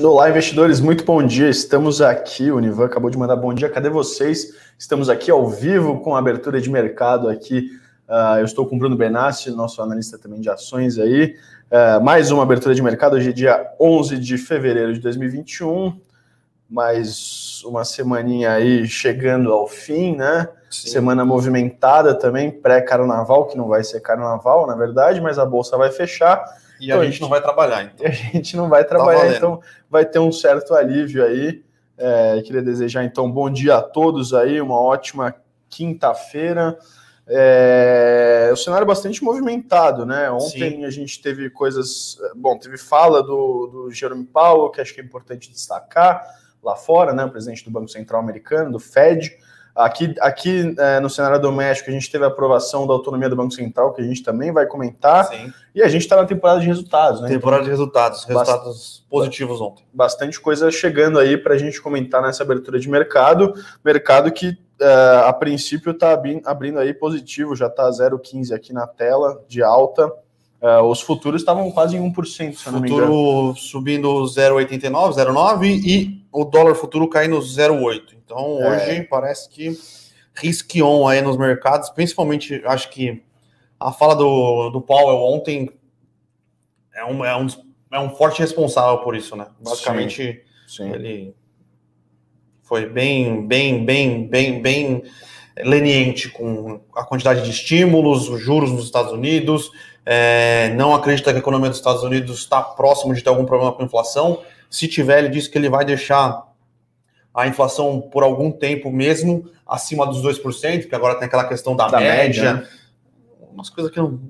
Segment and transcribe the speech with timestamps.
[0.00, 1.50] Olá, investidores, muito bom dia.
[1.50, 3.68] Estamos aqui, o Nivan acabou de mandar bom dia.
[3.68, 4.54] Cadê vocês?
[4.78, 7.72] Estamos aqui ao vivo com a abertura de mercado aqui.
[8.08, 11.36] Uh, eu estou com o Bruno Benassi, nosso analista também de ações aí.
[11.70, 16.00] Uh, mais uma abertura de mercado, hoje é dia 11 de fevereiro de 2021.
[16.70, 20.48] Mais uma semaninha aí chegando ao fim, né?
[20.70, 20.88] Sim.
[20.88, 25.90] Semana movimentada também, pré-carnaval, que não vai ser carnaval, na verdade, mas a bolsa vai
[25.90, 26.42] fechar.
[26.82, 28.04] E então, a gente não vai trabalhar, então.
[28.04, 31.62] A gente não vai trabalhar, tá então vai ter um certo alívio aí.
[31.96, 35.32] É, queria desejar, então, bom dia a todos aí, uma ótima
[35.68, 36.76] quinta-feira.
[37.24, 40.28] É, o cenário é bastante movimentado, né?
[40.28, 40.84] Ontem Sim.
[40.84, 42.18] a gente teve coisas.
[42.34, 46.26] Bom, teve fala do, do Jerome Powell, que acho que é importante destacar
[46.60, 47.24] lá fora, né?
[47.24, 49.38] O presidente do Banco Central Americano, do Fed.
[49.74, 53.52] Aqui, aqui é, no cenário doméstico, a gente teve a aprovação da autonomia do Banco
[53.52, 55.24] Central, que a gente também vai comentar.
[55.26, 55.52] Sim.
[55.74, 57.28] E a gente está na temporada de resultados, né?
[57.28, 59.84] Temporada então, de resultados, resultados positivos ontem.
[59.92, 63.54] Bastante coisa chegando aí para a gente comentar nessa abertura de mercado.
[63.82, 69.42] Mercado que, é, a princípio, está abrindo aí positivo, já está 0,15 aqui na tela
[69.48, 70.12] de alta.
[70.62, 73.06] Uh, os futuros estavam quase em 1%, se Futuro não me engano.
[73.06, 78.14] Futuro subindo 0,89, 0,9 e o dólar futuro caindo 0,8.
[78.24, 78.70] Então, é.
[78.70, 79.76] hoje parece que
[80.34, 83.22] risque on aí nos mercados, principalmente acho que
[83.78, 85.68] a fala do, do Powell ontem
[86.94, 87.46] é um, é, um,
[87.92, 89.48] é um forte responsável por isso, né?
[89.60, 90.92] Basicamente, sim, sim.
[90.92, 91.34] ele
[92.62, 95.02] foi bem, bem, bem, bem, bem
[95.58, 99.70] leniente com a quantidade de estímulos, os juros nos Estados Unidos,
[100.04, 103.72] é, não acredita que a economia dos Estados Unidos está próximo de ter algum problema
[103.72, 104.42] com a inflação.
[104.68, 106.50] Se tiver, ele disse que ele vai deixar
[107.34, 111.88] a inflação por algum tempo mesmo acima dos 2%, que agora tem aquela questão da,
[111.88, 112.54] da média.
[112.54, 112.68] média.
[113.52, 114.20] Umas coisas que não.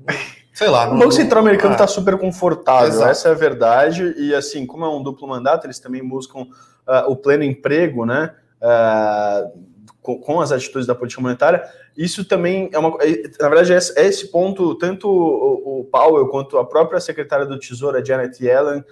[0.53, 0.87] Sei lá.
[0.87, 3.11] Não, o Banco Central Americano está ah, super confortável, exato.
[3.11, 4.15] essa é a verdade.
[4.19, 8.35] E assim, como é um duplo mandato, eles também buscam uh, o pleno emprego, né?
[8.61, 9.72] Uh,
[10.03, 11.63] com, com, as atitudes da política monetária,
[11.97, 12.99] isso também é uma.
[13.01, 17.59] É, na verdade, é esse ponto, tanto o, o Powell quanto a própria secretária do
[17.59, 18.85] Tesouro, Janet Yellen,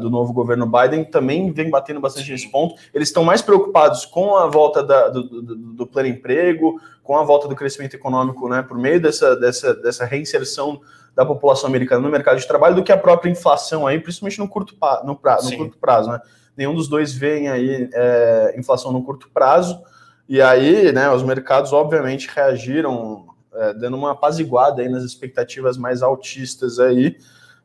[0.00, 2.74] do novo governo Biden, também vem batendo bastante nesse ponto.
[2.92, 7.22] Eles estão mais preocupados com a volta da, do, do, do, pleno emprego, com a
[7.22, 10.80] volta do crescimento econômico, né, por meio dessa, dessa, dessa reinserção
[11.14, 14.48] da população americana no mercado de trabalho, do que a própria inflação aí, principalmente no
[14.48, 14.74] curto,
[15.04, 16.20] no pra, no curto prazo, né?
[16.56, 19.80] Nenhum dos dois vem aí é, inflação no curto prazo.
[20.28, 26.02] E aí, né, os mercados obviamente reagiram, é, dando uma apaziguada aí nas expectativas mais
[26.02, 27.16] altistas aí,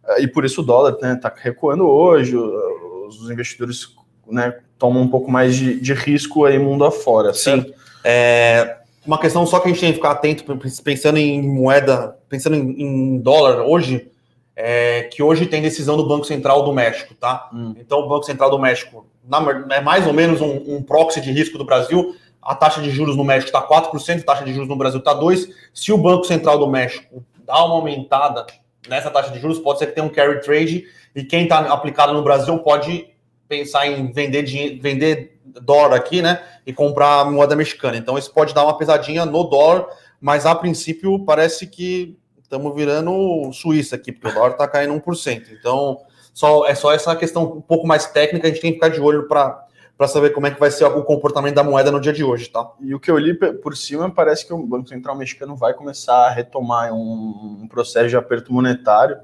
[0.08, 3.94] é, e por isso o dólar está né, tá recuando hoje, os investidores
[4.28, 7.34] né, tomam um pouco mais de, de risco aí mundo afora.
[7.34, 7.68] Certo?
[7.68, 7.74] Sim.
[8.04, 10.46] É, uma questão só que a gente tem que ficar atento,
[10.84, 14.10] pensando em moeda, pensando em, em dólar hoje,
[14.56, 17.50] é que hoje tem decisão do Banco Central do México, tá?
[17.54, 17.74] Hum.
[17.78, 21.32] Então o Banco Central do México na, é mais ou menos um, um proxy de
[21.32, 24.70] risco do Brasil, a taxa de juros no México está 4%, a taxa de juros
[24.70, 25.50] no Brasil está 2%.
[25.74, 28.46] Se o Banco Central do México dá uma aumentada
[28.88, 32.14] nessa taxa de juros, pode ser que tenha um carry trade e quem está aplicado
[32.14, 33.08] no Brasil pode
[33.48, 36.42] pensar em vender, dinheiro, vender dólar aqui, né?
[36.66, 37.98] E comprar moeda mexicana.
[37.98, 39.86] Então, isso pode dar uma pesadinha no dólar,
[40.20, 45.48] mas a princípio parece que estamos virando Suíça aqui, porque o dólar está caindo 1%.
[45.60, 46.00] Então,
[46.34, 49.00] só, é só essa questão um pouco mais técnica, a gente tem que ficar de
[49.00, 49.66] olho para
[49.98, 52.50] para saber como é que vai ser o comportamento da moeda no dia de hoje,
[52.50, 52.68] tá?
[52.82, 56.28] E o que eu li por cima parece que o Banco Central mexicano vai começar
[56.28, 59.18] a retomar um, processo de aperto monetário.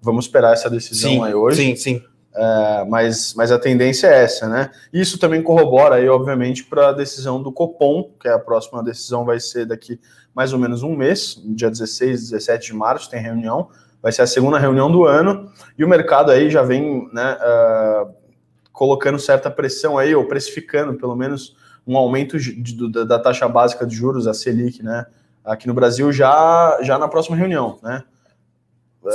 [0.00, 1.56] Vamos esperar essa decisão sim, aí hoje.
[1.56, 2.02] Sim, sim.
[2.32, 4.70] É, mas, mas a tendência é essa, né?
[4.92, 9.24] Isso também corrobora aí, obviamente, para a decisão do Copom, que é a próxima decisão
[9.24, 9.98] vai ser daqui
[10.34, 13.68] mais ou menos um mês, dia 16, 17 de março, tem reunião,
[14.00, 18.14] vai ser a segunda reunião do ano, e o mercado aí já vem né, uh,
[18.80, 21.54] colocando certa pressão aí, ou precificando pelo menos
[21.86, 25.04] um aumento de, de, da taxa básica de juros, a Selic, né?
[25.44, 28.02] Aqui no Brasil já, já na próxima reunião, né?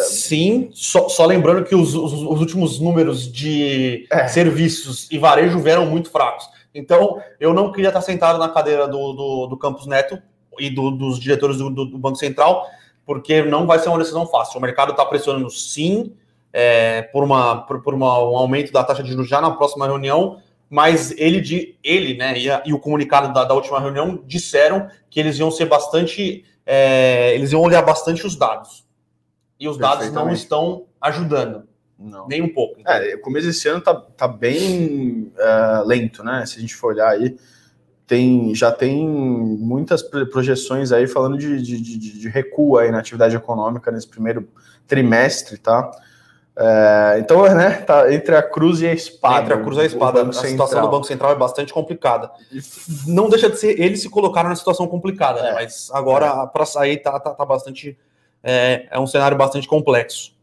[0.03, 4.27] Sim, só, só lembrando que os, os, os, últimos números de é.
[4.27, 6.47] serviços e varejo vieram muito fracos.
[6.71, 10.21] Então, eu não queria estar sentado na cadeira do, do, do Campos Neto
[10.59, 12.67] e do, dos diretores do, do, Banco Central,
[13.03, 14.59] porque não vai ser uma decisão fácil.
[14.59, 16.13] O mercado está pressionando sim,
[16.57, 19.85] é, por, uma, por, por uma, um aumento da taxa de juros já na próxima
[19.85, 24.87] reunião, mas ele, ele né, e, a, e o comunicado da, da, última reunião disseram
[25.09, 28.85] que eles iam ser bastante, é, eles iam olhar bastante os dados.
[29.59, 31.67] E os dados não estão ajudando.
[31.99, 32.25] Não.
[32.25, 32.79] Nem um pouco.
[32.79, 32.93] Então.
[32.93, 36.45] É, o começo desse ano tá, tá bem uh, lento, né?
[36.45, 37.37] Se a gente for olhar aí,
[38.07, 43.35] tem, já tem muitas projeções aí falando de, de, de, de recuo aí na atividade
[43.35, 44.47] econômica nesse primeiro
[44.87, 45.91] trimestre, tá?
[46.57, 49.41] É, então, né, tá entre a cruz e a espada.
[49.41, 50.21] Entre a cruz e a espada.
[50.21, 52.31] A situação do Banco Central é bastante complicada.
[53.05, 55.49] Não deixa de ser, eles se colocaram na situação complicada, né?
[55.49, 55.53] É.
[55.53, 56.47] Mas agora, é.
[56.47, 57.97] para sair, tá, tá, tá bastante.
[58.41, 60.33] É, é, um cenário bastante complexo.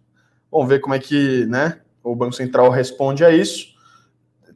[0.50, 3.72] Vamos ver como é que né, o Banco Central responde a isso.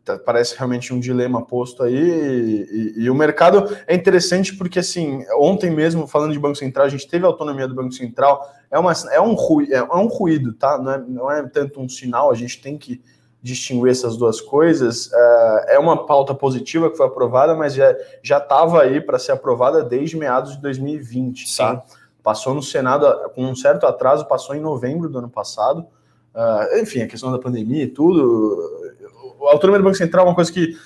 [0.07, 1.97] Tá, parece realmente um dilema posto aí.
[1.97, 6.87] E, e, e, o mercado é interessante porque, assim, ontem mesmo, falando de Banco Central,
[6.87, 8.49] a gente teve a autonomia do Banco Central.
[8.71, 10.79] É, uma, é, um, ruído, é, é um ruído, tá?
[10.79, 13.03] Não é, não é tanto um sinal, a gente tem que
[13.43, 15.11] distinguir essas duas coisas.
[15.13, 19.83] É, é uma pauta positiva que foi aprovada, mas já estava aí para ser aprovada
[19.83, 21.83] desde meados de 2020, tá?
[22.23, 25.85] Passou no Senado com um certo atraso, passou em novembro do ano passado.
[26.33, 28.86] Uh, enfim, a questão da pandemia e tudo,
[29.47, 30.77] a autonomia do Banco Central é uma coisa que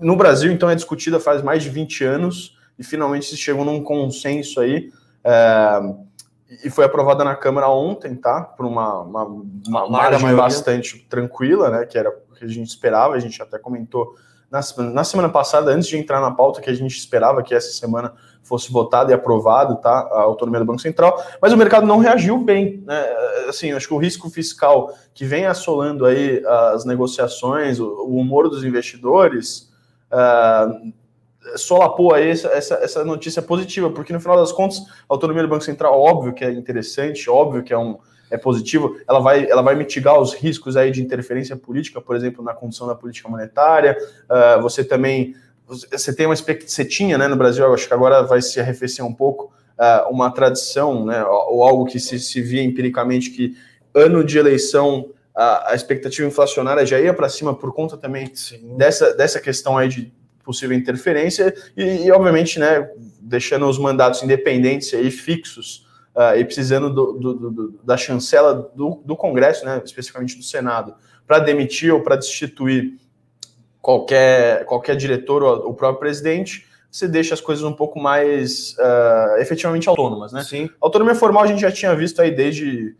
[0.00, 3.82] no Brasil, então, é discutida faz mais de 20 anos e finalmente se chegou num
[3.82, 4.92] consenso aí.
[5.24, 5.80] É,
[6.64, 8.42] e foi aprovada na Câmara ontem, tá?
[8.42, 11.84] Por uma, uma, uma margem bastante tranquila, né?
[11.84, 14.14] Que era o que a gente esperava, a gente até comentou
[14.50, 14.60] na,
[14.92, 18.14] na semana passada, antes de entrar na pauta, que a gente esperava que essa semana
[18.42, 19.90] fosse votado e aprovado, tá?
[19.90, 23.04] A autonomia do Banco Central, mas o mercado não reagiu bem, né?
[23.48, 26.42] Assim, acho que o risco fiscal que vem assolando aí
[26.72, 29.70] as negociações, o, humor dos investidores,
[30.10, 30.92] uh,
[31.56, 35.48] solapou aí essa, essa, essa, notícia positiva, porque no final das contas, a autonomia do
[35.48, 37.98] Banco Central, óbvio que é interessante, óbvio que é um
[38.30, 42.44] é positivo, ela vai, ela vai mitigar os riscos aí de interferência política, por exemplo,
[42.44, 43.96] na condução da política monetária.
[44.28, 45.34] Uh, você também
[45.68, 49.12] você tem uma você tinha, né, no Brasil, acho que agora vai se arrefecer um
[49.12, 53.54] pouco, uh, uma tradição, né, ou algo que se, se via empiricamente que
[53.94, 58.32] ano de eleição a, a expectativa inflacionária já ia para cima por conta também
[58.76, 62.90] dessa, dessa questão aí de possível interferência e, e, obviamente, né,
[63.20, 69.16] deixando os mandatos independentes aí fixos uh, e precisando do, do, do, da chancela do,
[69.16, 70.94] Congresso, né, especificamente do Senado,
[71.26, 72.98] para demitir ou para destituir
[73.80, 79.40] qualquer, qualquer diretor ou o próprio presidente, você deixa as coisas um pouco mais uh,
[79.40, 80.42] efetivamente autônomas, né?
[80.42, 80.70] Sim.
[80.80, 82.96] Autonomia formal a gente já tinha visto aí desde,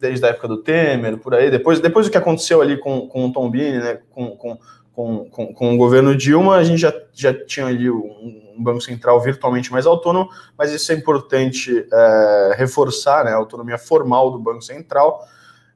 [0.00, 3.26] desde a época do Temer, por aí, depois, depois do que aconteceu ali com, com
[3.26, 4.58] o Tom Bini, né, com, com,
[4.92, 8.80] com, com, com o governo Dilma, a gente já, já tinha ali um, um Banco
[8.80, 14.38] Central virtualmente mais autônomo, mas isso é importante é, reforçar, né, a autonomia formal do
[14.38, 15.24] Banco Central,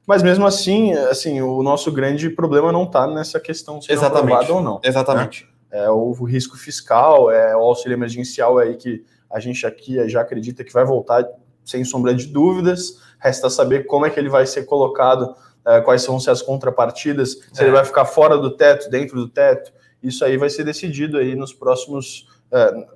[0.05, 4.51] mas mesmo assim, assim, o nosso grande problema não está nessa questão se Exatamente.
[4.51, 4.79] ou não.
[4.83, 5.43] Exatamente.
[5.71, 5.83] Né?
[5.83, 10.63] É o risco fiscal, é o auxílio emergencial aí que a gente aqui já acredita
[10.63, 11.25] que vai voltar
[11.63, 12.99] sem sombra de dúvidas.
[13.19, 15.33] Resta saber como é que ele vai ser colocado,
[15.65, 17.63] é, quais são as contrapartidas, se é.
[17.63, 19.71] ele vai ficar fora do teto, dentro do teto.
[20.01, 22.87] Isso aí vai ser decidido aí nos próximos, é,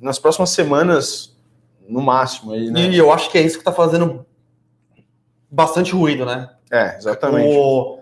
[0.00, 1.36] nas próximas semanas,
[1.88, 2.52] no máximo.
[2.52, 2.80] Aí, né?
[2.80, 4.26] E eu acho que é isso que está fazendo
[5.50, 6.50] bastante ruído, né?
[6.70, 7.56] É, exatamente.
[7.56, 8.00] O...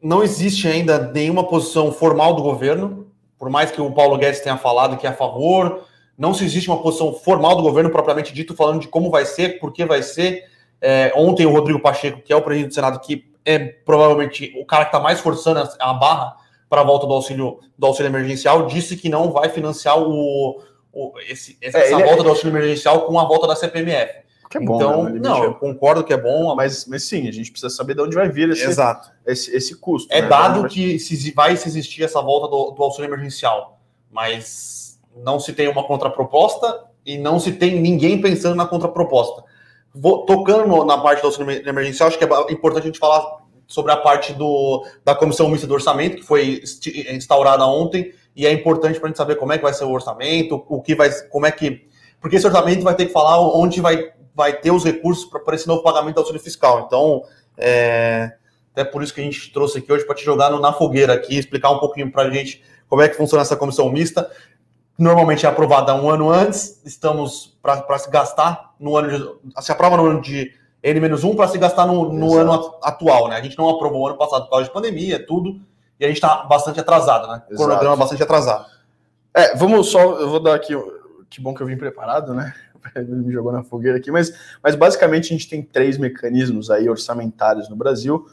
[0.00, 3.06] Não existe ainda nenhuma posição formal do governo,
[3.38, 5.84] por mais que o Paulo Guedes tenha falado que é a favor,
[6.16, 9.58] não se existe uma posição formal do governo propriamente dito, falando de como vai ser,
[9.58, 10.44] por que vai ser.
[10.80, 14.64] É, ontem o Rodrigo Pacheco, que é o presidente do Senado, que é provavelmente o
[14.64, 16.36] cara que está mais forçando a barra
[16.68, 20.60] para a volta do auxílio, do auxílio emergencial, disse que não vai financiar o,
[20.92, 22.22] o esse, essa, é, volta é...
[22.22, 24.26] do auxílio emergencial com a volta da CPMF.
[24.48, 25.20] Que é bom, então, né?
[25.20, 28.14] não, eu concordo que é bom, mas, mas sim, a gente precisa saber de onde
[28.14, 29.10] vai vir esse, Exato.
[29.26, 30.12] esse, esse custo.
[30.12, 30.28] É né?
[30.28, 30.70] dado vai...
[30.70, 35.68] que se vai se existir essa volta do, do auxílio emergencial, mas não se tem
[35.68, 39.42] uma contraproposta e não se tem ninguém pensando na contraproposta.
[39.92, 43.92] Vou, tocando na parte do auxílio emergencial, acho que é importante a gente falar sobre
[43.92, 46.62] a parte do, da comissão mista do orçamento, que foi
[47.10, 49.90] instaurada ontem, e é importante para a gente saber como é que vai ser o
[49.90, 51.86] orçamento, o que vai, como é que.
[52.20, 55.66] Porque esse orçamento vai ter que falar onde vai vai ter os recursos para esse
[55.66, 56.84] novo pagamento do auxílio fiscal.
[56.86, 57.22] Então,
[57.56, 58.32] é,
[58.70, 61.14] até por isso que a gente trouxe aqui hoje para te jogar no, na fogueira
[61.14, 64.30] aqui, explicar um pouquinho para a gente como é que funciona essa comissão mista.
[64.98, 69.96] Normalmente é aprovada um ano antes, estamos para se gastar no ano de, se aprova
[69.96, 70.52] no ano de
[70.82, 73.36] N-1 para se gastar no, no ano atual, né?
[73.36, 75.60] A gente não aprovou o ano passado por causa de pandemia, tudo,
[75.98, 77.42] e a gente está bastante atrasado, né?
[77.50, 78.66] O cronograma bastante atrasado.
[79.34, 80.74] É, vamos só, eu vou dar aqui,
[81.28, 82.54] que bom que eu vim preparado, né?
[83.08, 87.68] me jogou na fogueira aqui, mas, mas basicamente a gente tem três mecanismos aí orçamentários
[87.68, 88.26] no Brasil.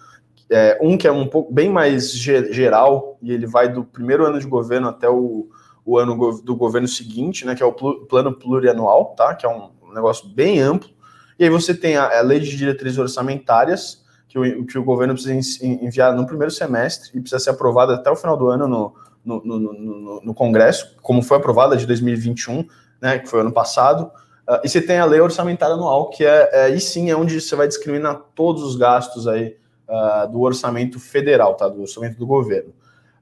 [0.50, 4.40] É, um que é um pouco bem mais geral, e ele vai do primeiro ano
[4.40, 5.48] de governo até o,
[5.86, 7.56] o ano do governo seguinte, né?
[7.56, 9.34] Que é o plano plurianual, tá?
[9.34, 10.90] Que é um negócio bem amplo.
[11.38, 15.14] E aí você tem a, a lei de diretrizes orçamentárias, que o, que o governo
[15.14, 18.94] precisa enviar no primeiro semestre e precisa ser aprovada até o final do ano no,
[19.24, 22.68] no, no, no, no Congresso, como foi aprovada de 2021,
[23.02, 24.12] né, que foi ano passado.
[24.48, 27.40] Uh, e você tem a lei orçamentária anual, que é, é aí sim é onde
[27.40, 29.56] você vai discriminar todos os gastos aí
[29.88, 31.70] uh, do orçamento federal, tá?
[31.70, 32.74] Do orçamento do governo.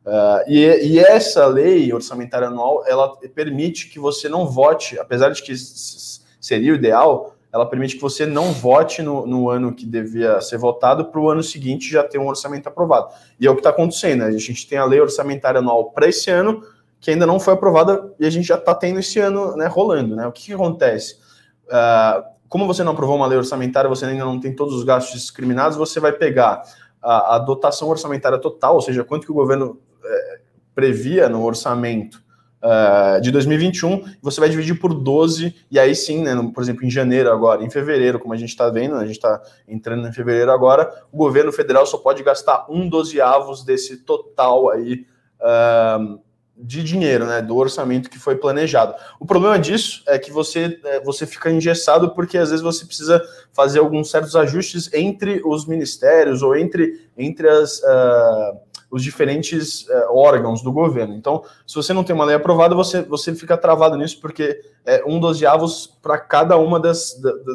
[0.04, 5.44] Uh, e, e, essa lei orçamentária anual, ela permite que você não vote, apesar de
[5.44, 10.40] que seria o ideal, ela permite que você não vote no, no ano que devia
[10.40, 13.10] ser votado para o ano seguinte já ter um orçamento aprovado.
[13.40, 14.28] E é o que está acontecendo, né?
[14.28, 16.64] a gente tem a lei orçamentária anual para esse ano,
[17.00, 20.16] que ainda não foi aprovada e a gente já está tendo esse ano né, rolando.
[20.16, 20.26] Né?
[20.26, 21.18] O que, que acontece?
[21.66, 25.20] Uh, como você não aprovou uma lei orçamentária, você ainda não tem todos os gastos
[25.20, 26.62] discriminados, você vai pegar
[27.02, 30.40] a, a dotação orçamentária total, ou seja, quanto que o governo é,
[30.76, 32.22] previa no orçamento
[32.62, 36.90] uh, de 2021, você vai dividir por 12, e aí sim, né, por exemplo, em
[36.90, 40.52] janeiro agora, em fevereiro, como a gente está vendo, a gente está entrando em fevereiro
[40.52, 45.06] agora, o governo federal só pode gastar um dozeavos desse total aí.
[45.40, 46.20] Uh,
[46.64, 48.94] de dinheiro, né, do orçamento que foi planejado.
[49.20, 53.22] O problema disso é que você, é, você fica engessado porque às vezes você precisa
[53.52, 58.60] fazer alguns certos ajustes entre os ministérios ou entre, entre as, uh,
[58.92, 61.16] os diferentes uh, órgãos do governo.
[61.16, 65.02] Então, se você não tem uma lei aprovada, você, você fica travado nisso porque é
[65.08, 67.54] um dozeavos para cada uma das, da, da,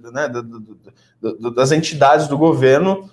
[0.00, 0.42] da, né,
[1.54, 3.10] das entidades do governo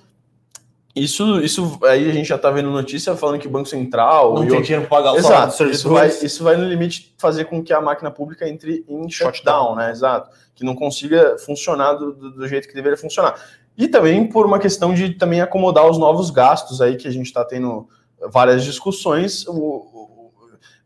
[0.96, 4.36] isso, isso aí a gente já está vendo notícia falando que o Banco Central.
[4.36, 7.64] Não tem dinheiro para pagar o Exato, isso vai, isso vai no limite fazer com
[7.64, 9.90] que a máquina pública entre em shutdown, shutdown né?
[9.90, 10.30] Exato.
[10.54, 13.34] Que não consiga funcionar do, do, jeito que deveria funcionar.
[13.78, 17.26] E também por uma questão de também acomodar os novos gastos aí que a gente
[17.26, 17.88] está tendo
[18.32, 19.46] várias discussões.
[19.48, 20.32] O,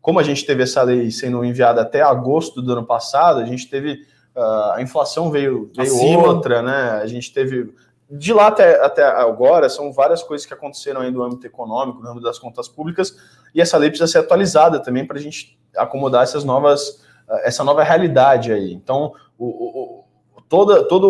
[0.02, 3.70] como a gente teve essa lei sendo enviada até agosto do ano passado, a gente
[3.70, 4.06] teve.
[4.36, 6.92] Uh, a inflação veio, veio outra, né?
[7.02, 7.74] A gente teve
[8.10, 12.10] de lá até, até agora, são várias coisas que aconteceram aí no âmbito econômico, no
[12.10, 13.18] âmbito das contas públicas,
[13.54, 17.04] e essa lei precisa ser atualizada também para a gente acomodar essas novas,
[17.44, 18.74] essa nova realidade aí.
[18.74, 20.06] Então, o, o,
[20.50, 21.08] toda, toda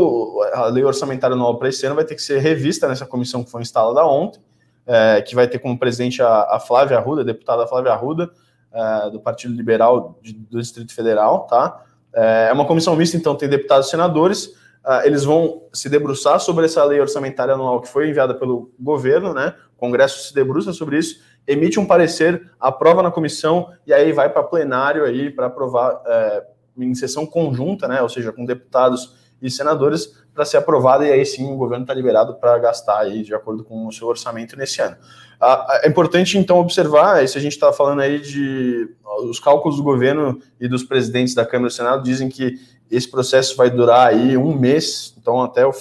[0.54, 3.52] a lei orçamentária nova para esse ano vai ter que ser revista nessa comissão que
[3.52, 4.42] foi instalada ontem,
[4.86, 8.30] é, que vai ter como presidente a, a Flávia Arruda, a deputada Flávia Arruda,
[8.72, 11.84] é, do Partido Liberal de, do Distrito Federal, tá?
[12.14, 14.46] É, é uma comissão mista, então tem deputados e senadores,
[14.86, 19.34] uh, eles vão se debruçar sobre essa lei orçamentária anual que foi enviada pelo governo,
[19.34, 19.54] né?
[19.76, 24.30] O Congresso se debruça sobre isso, emite um parecer, aprova na comissão e aí vai
[24.30, 26.44] para plenário aí para aprovar é,
[26.78, 28.02] em sessão conjunta, né?
[28.02, 31.94] Ou seja, com deputados e senadores para ser aprovada e aí sim o governo está
[31.94, 34.96] liberado para gastar aí de acordo com o seu orçamento nesse ano.
[35.40, 38.90] Ah, é importante então observar, se a gente está falando aí de
[39.30, 42.56] os cálculos do governo e dos presidentes da Câmara e do Senado dizem que
[42.90, 45.72] esse processo vai durar aí um mês, então até a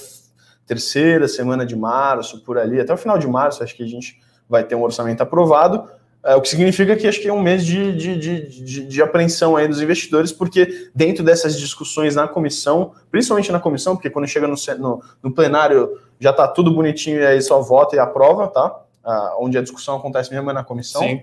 [0.66, 4.20] terceira semana de março, por ali, até o final de março, acho que a gente
[4.48, 5.88] vai ter um orçamento aprovado,
[6.34, 9.68] o que significa que acho que é um mês de, de, de, de, apreensão aí
[9.68, 14.56] dos investidores, porque dentro dessas discussões na comissão, principalmente na comissão, porque quando chega no,
[14.78, 18.82] no, no plenário já está tudo bonitinho e aí só vota e aprova, tá?
[19.04, 21.00] Ah, onde a discussão acontece mesmo é na comissão.
[21.02, 21.22] Sim.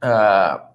[0.00, 0.68] Ah,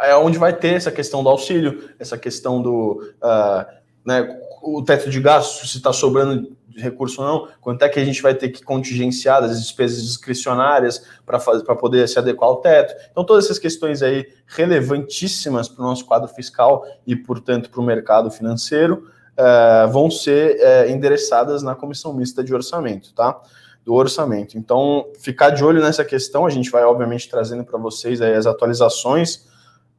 [0.00, 3.64] é onde vai ter essa questão do auxílio, essa questão do uh,
[4.04, 8.04] né, o teto de gastos, se está sobrando recurso ou não, quanto é que a
[8.04, 12.94] gente vai ter que contingenciar das despesas discricionárias para poder se adequar ao teto.
[13.10, 17.84] Então, todas essas questões aí relevantíssimas para o nosso quadro fiscal e, portanto, para o
[17.84, 23.38] mercado financeiro, uh, vão ser uh, endereçadas na comissão mista de orçamento, tá?
[23.84, 24.56] Do orçamento.
[24.56, 28.46] Então, ficar de olho nessa questão, a gente vai, obviamente, trazendo para vocês aí as
[28.46, 29.46] atualizações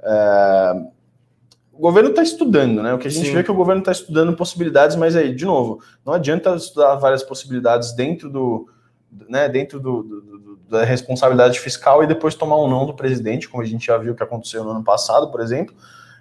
[0.02, 1.03] é...
[1.74, 2.94] O governo está estudando, né?
[2.94, 3.34] O que a gente Sim.
[3.34, 6.96] vê é que o governo está estudando possibilidades, mas aí, de novo, não adianta estudar
[6.96, 8.70] várias possibilidades dentro do,
[9.28, 13.50] né, dentro do, do, do, da responsabilidade fiscal e depois tomar um não do presidente,
[13.50, 15.76] como a gente já viu que aconteceu no ano passado, por exemplo.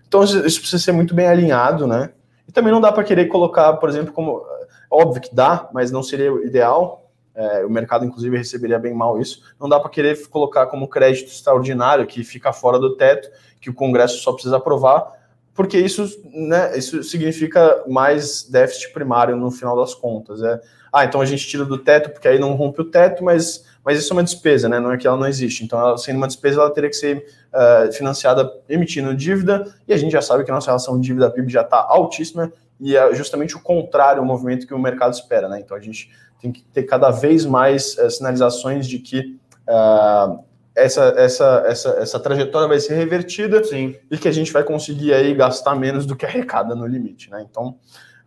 [0.08, 2.10] Então isso precisa ser muito bem alinhado, né?
[2.48, 4.42] E também não dá para querer colocar, por exemplo, como
[4.90, 7.02] óbvio que dá, mas não seria o ideal
[7.34, 9.42] é, o mercado, inclusive, receberia bem mal isso.
[9.58, 13.30] Não dá para querer colocar como crédito extraordinário que fica fora do teto,
[13.60, 15.12] que o Congresso só precisa aprovar,
[15.54, 20.42] porque isso, né, isso significa mais déficit primário no final das contas.
[20.42, 20.60] É,
[20.92, 23.98] ah, então a gente tira do teto porque aí não rompe o teto, mas, mas
[23.98, 24.78] isso é uma despesa, né?
[24.78, 25.64] Não é que ela não existe.
[25.64, 29.96] Então, ela, sendo uma despesa, ela teria que ser uh, financiada emitindo dívida, e a
[29.96, 33.60] gente já sabe que a nossa relação dívida-PIB já está altíssima, e é justamente o
[33.60, 35.60] contrário o movimento que o mercado espera, né?
[35.60, 41.14] Então a gente tem que ter cada vez mais uh, sinalizações de que uh, essa,
[41.16, 43.94] essa, essa, essa trajetória vai ser revertida Sim.
[44.10, 47.46] e que a gente vai conseguir aí gastar menos do que arrecada no limite, né?
[47.48, 47.76] Então,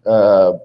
[0.06, 0.60] uh,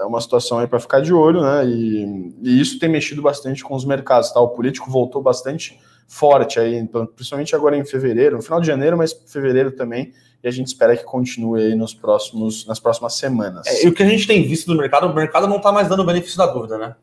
[0.00, 1.64] é uma situação aí para ficar de olho, né?
[1.66, 4.40] E, e, isso tem mexido bastante com os mercados, tá?
[4.40, 6.86] O político voltou bastante forte aí,
[7.16, 10.12] principalmente agora em fevereiro, no final de janeiro, mas fevereiro também.
[10.42, 13.66] E a gente espera que continue aí nos próximos, nas próximas semanas.
[13.66, 15.88] É, e o que a gente tem visto no mercado, o mercado não está mais
[15.88, 16.94] dando benefício da dúvida, né?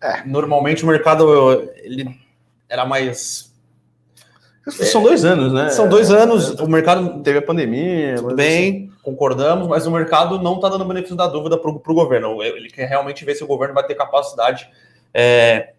[0.00, 0.24] É.
[0.24, 2.18] Normalmente o mercado ele
[2.68, 3.51] era mais
[4.68, 5.70] são dois anos, né?
[5.70, 6.50] São dois anos.
[6.60, 8.16] O mercado teve a pandemia.
[8.16, 8.92] Tudo bem, assim.
[9.02, 12.42] concordamos, mas o mercado não está dando benefício da dúvida para o governo.
[12.42, 14.68] Ele quer realmente ver se o governo vai ter capacidade
[15.12, 15.72] é,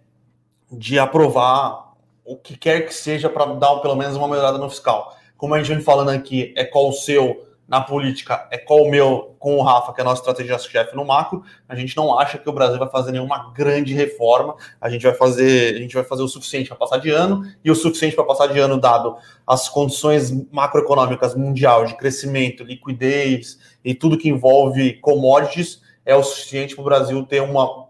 [0.71, 1.93] de aprovar
[2.25, 5.15] o que quer que seja para dar pelo menos uma melhorada no fiscal.
[5.37, 8.89] Como a gente vem falando aqui, é qual o seu na política é qual o
[8.89, 11.43] meu com o Rafa, que é nosso estrategista-chefe no macro.
[11.67, 14.55] A gente não acha que o Brasil vai fazer nenhuma grande reforma.
[14.79, 17.71] A gente vai fazer, a gente vai fazer o suficiente para passar de ano e
[17.71, 19.15] o suficiente para passar de ano dado
[19.47, 26.75] as condições macroeconômicas mundial de crescimento, liquidez e tudo que envolve commodities é o suficiente
[26.75, 27.83] para o Brasil ter uma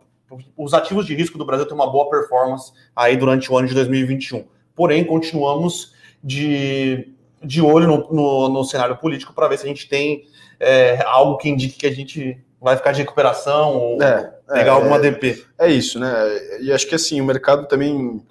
[0.58, 3.76] os ativos de risco do Brasil ter uma boa performance aí durante o ano de
[3.76, 4.46] 2021.
[4.76, 9.88] Porém, continuamos de de olho no, no, no cenário político para ver se a gente
[9.88, 10.24] tem
[10.60, 14.70] é, algo que indique que a gente vai ficar de recuperação ou é, pegar é,
[14.70, 15.44] alguma DP.
[15.60, 16.14] É isso, né?
[16.62, 18.24] E acho que assim, o mercado também,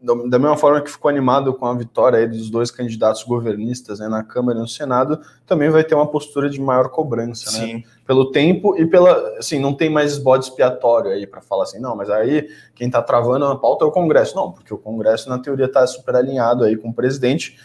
[0.00, 4.22] da mesma forma que ficou animado com a vitória dos dois candidatos governistas né, na
[4.22, 7.66] Câmara e no Senado, também vai ter uma postura de maior cobrança, né?
[7.66, 7.74] Sim.
[7.74, 7.82] né?
[8.06, 9.36] Pelo tempo e pela.
[9.38, 13.02] Assim, não tem mais bode expiatório aí para falar assim, não, mas aí quem está
[13.02, 14.36] travando a pauta é o Congresso.
[14.36, 17.58] Não, porque o Congresso, na teoria, está super alinhado aí com o presidente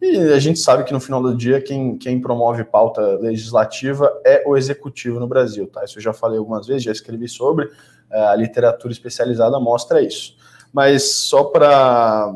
[0.00, 4.42] e a gente sabe que no final do dia quem, quem promove pauta legislativa é
[4.46, 5.84] o executivo no Brasil, tá?
[5.84, 7.70] Isso eu já falei algumas vezes, já escrevi sobre,
[8.10, 10.36] é, a literatura especializada mostra isso.
[10.72, 12.32] Mas só para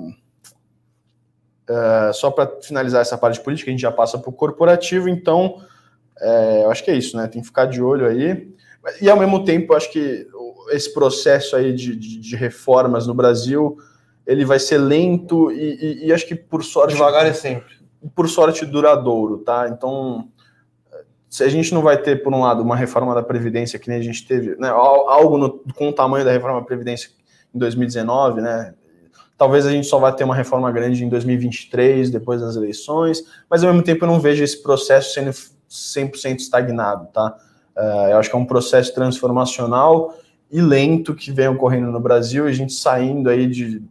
[1.69, 5.63] é, só para finalizar essa parte política, a gente já passa para o corporativo, então
[6.21, 7.29] é, eu acho que é isso, né?
[7.29, 8.53] Tem que ficar de olho aí.
[9.01, 10.27] E ao mesmo tempo, eu acho que
[10.71, 13.77] esse processo aí de, de, de reformas no Brasil
[14.31, 16.95] ele vai ser lento e, e, e acho que por sorte.
[16.95, 17.75] Devagar é sempre.
[18.15, 19.69] Por sorte duradouro, tá?
[19.69, 20.29] Então,
[21.29, 23.99] se a gente não vai ter, por um lado, uma reforma da Previdência que nem
[23.99, 24.69] a gente teve, né?
[24.69, 27.11] Algo no, com o tamanho da reforma da Previdência
[27.53, 28.73] em 2019, né?
[29.37, 33.65] Talvez a gente só vá ter uma reforma grande em 2023, depois das eleições, mas
[33.65, 35.31] ao mesmo tempo eu não vejo esse processo sendo
[35.69, 37.37] 100% estagnado, tá?
[37.77, 40.15] Uh, eu acho que é um processo transformacional
[40.53, 43.83] e lento que vem ocorrendo no Brasil, e a gente saindo aí de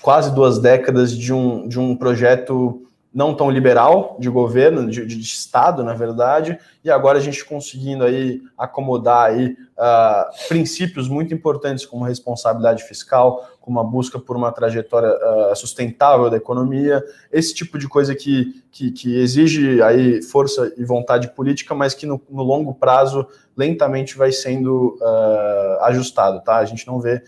[0.00, 2.80] quase duas décadas de um, de um projeto
[3.14, 8.02] não tão liberal de governo, de, de, Estado, na verdade, e agora a gente conseguindo
[8.02, 14.50] aí acomodar aí uh, princípios muito importantes como responsabilidade fiscal, como a busca por uma
[14.50, 20.74] trajetória uh, sustentável da economia, esse tipo de coisa que, que, que, exige aí força
[20.76, 23.24] e vontade política, mas que no, no longo prazo
[23.56, 26.56] lentamente vai sendo uh, ajustado, tá?
[26.56, 27.22] A gente não vê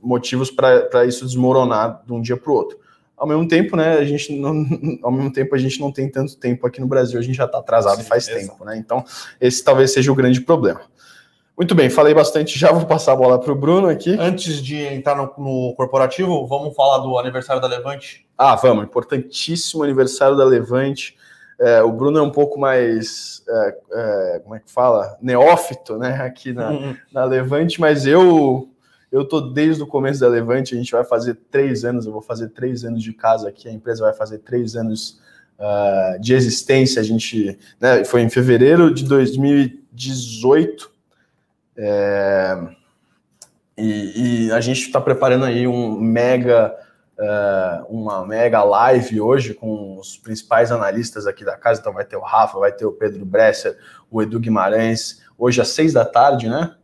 [0.00, 2.78] motivos para isso desmoronar de um dia para o outro.
[3.16, 4.64] Ao mesmo tempo, né, a gente não,
[5.02, 7.46] ao mesmo tempo a gente não tem tanto tempo aqui no Brasil, a gente já
[7.46, 8.76] está atrasado Sim, faz tempo, né?
[8.76, 9.04] Então,
[9.40, 10.80] esse talvez seja o grande problema.
[11.56, 14.16] Muito bem, falei bastante, já vou passar a bola para o Bruno aqui.
[14.16, 18.24] Antes de entrar no, no, corporativo, vamos falar do aniversário da Levante?
[18.38, 21.16] Ah, vamos, importantíssimo aniversário da Levante.
[21.60, 25.18] É, o Bruno é um pouco mais, é, é, como é que fala?
[25.20, 26.96] Neófito, né, aqui na, uhum.
[27.12, 28.68] na Levante, mas eu
[29.10, 32.20] eu tô desde o começo da Levante, a gente vai fazer três anos, eu vou
[32.20, 35.20] fazer três anos de casa aqui, a empresa vai fazer três anos
[35.58, 37.00] uh, de existência.
[37.00, 40.90] A gente né, foi em fevereiro de 2018.
[41.80, 42.58] É,
[43.76, 46.74] e, e, a gente está preparando aí um mega,
[47.18, 51.80] uh, uma mega live hoje com os principais analistas aqui da casa.
[51.80, 53.78] Então vai ter o Rafa, vai ter o Pedro Bresser,
[54.10, 56.74] o Edu Guimarães, hoje às seis da tarde, né?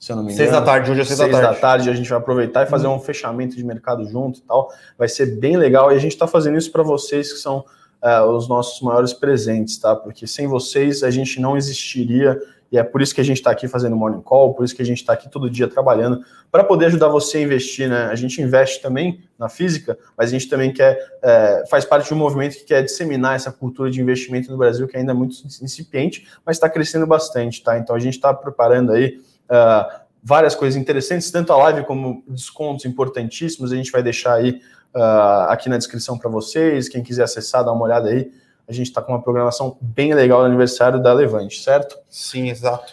[0.00, 0.38] Se eu não me engano.
[0.38, 1.54] Seis da tarde, hoje é seis, seis da, tarde.
[1.54, 1.90] da tarde.
[1.90, 2.94] A gente vai aproveitar e fazer hum.
[2.94, 4.72] um fechamento de mercado junto e tal.
[4.96, 5.92] Vai ser bem legal.
[5.92, 7.64] E a gente está fazendo isso para vocês que são
[8.02, 9.94] uh, os nossos maiores presentes, tá?
[9.94, 12.40] Porque sem vocês a gente não existiria.
[12.72, 14.80] E é por isso que a gente está aqui fazendo Morning Call, por isso que
[14.80, 18.04] a gente está aqui todo dia trabalhando, para poder ajudar você a investir, né?
[18.06, 22.14] A gente investe também na física, mas a gente também quer, é, faz parte de
[22.14, 25.34] um movimento que quer disseminar essa cultura de investimento no Brasil, que ainda é muito
[25.60, 27.76] incipiente, mas está crescendo bastante, tá?
[27.76, 29.18] Então a gente está preparando aí
[29.50, 33.72] uh, várias coisas interessantes, tanto a live como descontos importantíssimos.
[33.72, 34.60] A gente vai deixar aí
[34.94, 36.88] uh, aqui na descrição para vocês.
[36.88, 38.30] Quem quiser acessar, dá uma olhada aí.
[38.68, 41.98] A gente está com uma programação bem legal no aniversário da Levante, certo?
[42.08, 42.92] Sim, exato.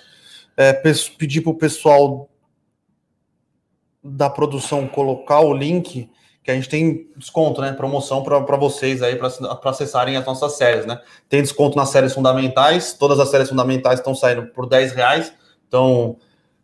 [0.55, 2.27] É, pedir para o pessoal
[4.03, 6.09] da produção colocar o link
[6.47, 7.73] que a gente tem desconto, né?
[7.73, 9.29] Promoção para vocês aí, para
[9.69, 10.97] acessarem as nossas séries, né?
[11.27, 15.33] Tem desconto nas séries fundamentais, todas as séries fundamentais estão saindo por 10 reais.
[15.67, 16.15] Então,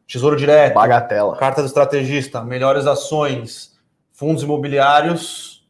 [0.08, 1.38] Tesouro Direto, Bagatela.
[1.38, 3.80] Carta do Estrategista, Melhores Ações,
[4.12, 5.68] Fundos Imobiliários,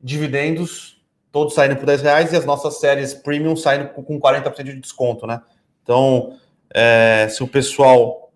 [0.00, 4.80] Dividendos, todos saindo por 10 reais e as nossas séries premium saindo com 40% de
[4.80, 5.42] desconto, né?
[5.82, 6.38] Então,
[6.72, 8.30] é, se o pessoal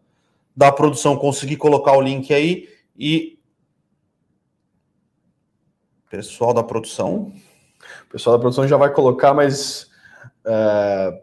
[0.57, 3.39] da produção conseguir colocar o link aí e
[6.13, 7.33] Pessoal da produção.
[8.07, 9.91] O pessoal da produção já vai colocar, mas
[10.45, 11.23] é,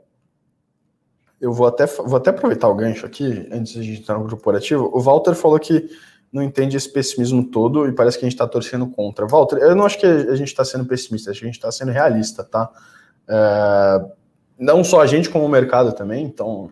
[1.40, 4.90] eu vou até, vou até aproveitar o gancho aqui, antes de entrar no corporativo.
[4.94, 5.90] O Walter falou que
[6.32, 9.26] não entende esse pessimismo todo e parece que a gente está torcendo contra.
[9.26, 11.72] Walter, eu não acho que a gente está sendo pessimista, acho que a gente está
[11.72, 12.70] sendo realista, tá?
[13.28, 14.06] É,
[14.60, 16.26] não só a gente, como o mercado também.
[16.26, 16.70] Então,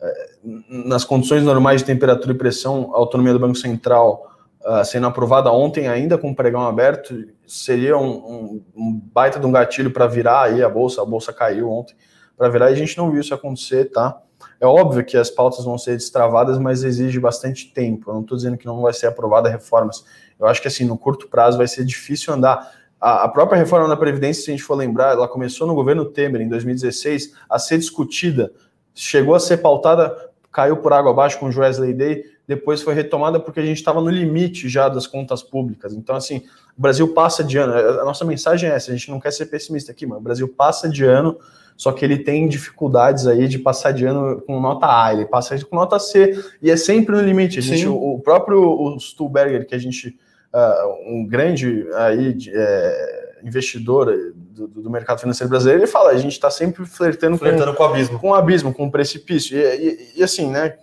[0.00, 0.28] é,
[0.68, 5.50] nas condições normais de temperatura e pressão, a autonomia do Banco Central uh, sendo aprovada
[5.50, 10.06] ontem, ainda com o pregão aberto, seria um, um, um baita de um gatilho para
[10.06, 11.00] virar aí a bolsa.
[11.00, 11.96] A bolsa caiu ontem
[12.36, 14.20] para virar e a gente não viu isso acontecer, tá?
[14.60, 18.10] É óbvio que as pautas vão ser destravadas, mas exige bastante tempo.
[18.10, 20.04] Eu não estou dizendo que não vai ser aprovada reformas.
[20.38, 22.72] Eu acho que assim, no curto prazo vai ser difícil andar.
[23.00, 26.04] A, a própria reforma da Previdência, se a gente for lembrar, ela começou no governo
[26.06, 28.52] Temer, em 2016, a ser discutida,
[28.94, 33.40] chegou a ser pautada, caiu por água abaixo com o Wesley Day, depois foi retomada
[33.40, 35.92] porque a gente estava no limite já das contas públicas.
[35.92, 36.44] Então, assim,
[36.78, 37.74] o Brasil passa de ano.
[37.74, 40.48] A nossa mensagem é essa: a gente não quer ser pessimista aqui, mas o Brasil
[40.48, 41.36] passa de ano,
[41.76, 45.58] só que ele tem dificuldades aí de passar de ano com nota A, ele passa
[45.64, 47.60] com nota C, e é sempre no limite.
[47.60, 50.16] Gente, o, próprio o Stuhlberger, que a gente.
[50.54, 54.08] Uh, um grande aí, é, investidor
[54.54, 57.82] do, do, mercado financeiro brasileiro, ele fala: a gente está sempre flertando, flertando com, com,
[57.82, 58.18] o abismo.
[58.18, 59.56] Com o abismo, com o precipício.
[59.56, 60.74] E, e, e assim, né?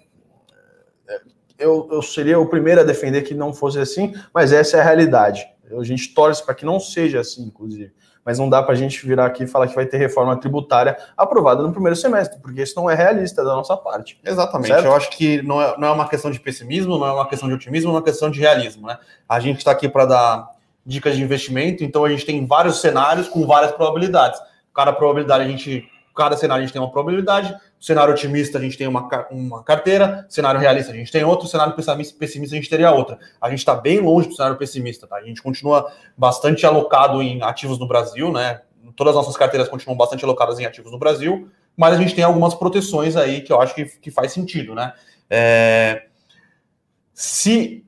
[1.62, 4.84] eu, eu seria o primeiro a defender que não fosse assim, mas essa é a
[4.84, 5.46] realidade.
[5.80, 7.94] A gente torce para que não seja assim, inclusive.
[8.26, 10.98] Mas não dá para a gente virar aqui e falar que vai ter reforma tributária
[11.16, 14.20] aprovada no primeiro semestre, porque isso não é realista da nossa parte.
[14.24, 14.68] Exatamente.
[14.68, 14.86] Certo?
[14.86, 17.48] Eu acho que não é, não é uma questão de pessimismo, não é uma questão
[17.48, 18.88] de otimismo, é uma questão de realismo.
[18.88, 18.98] Né?
[19.28, 20.50] A gente está aqui para dar
[20.86, 24.40] dicas de investimento, então a gente tem vários cenários com várias probabilidades.
[24.74, 28.78] Cada probabilidade a gente cada cenário a gente tem uma probabilidade, cenário otimista a gente
[28.78, 32.92] tem uma, uma carteira, cenário realista a gente tem outro, cenário pessimista a gente teria
[32.92, 33.18] outra.
[33.42, 35.16] A gente está bem longe do cenário pessimista, tá?
[35.16, 38.62] A gente continua bastante alocado em ativos no Brasil, né?
[38.96, 42.24] Todas as nossas carteiras continuam bastante alocadas em ativos no Brasil, mas a gente tem
[42.24, 44.94] algumas proteções aí que eu acho que, que faz sentido, né?
[45.30, 46.08] É...
[47.14, 47.86] Se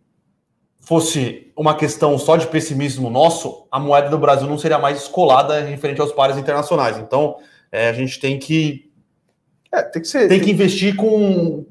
[0.83, 5.61] fosse uma questão só de pessimismo nosso, a moeda do Brasil não seria mais escolada
[5.61, 6.97] referente aos pares internacionais.
[6.97, 7.37] Então,
[7.71, 8.91] é, a gente tem que.
[9.71, 10.27] É, tem que ser.
[10.27, 11.65] Tem, tem que investir com.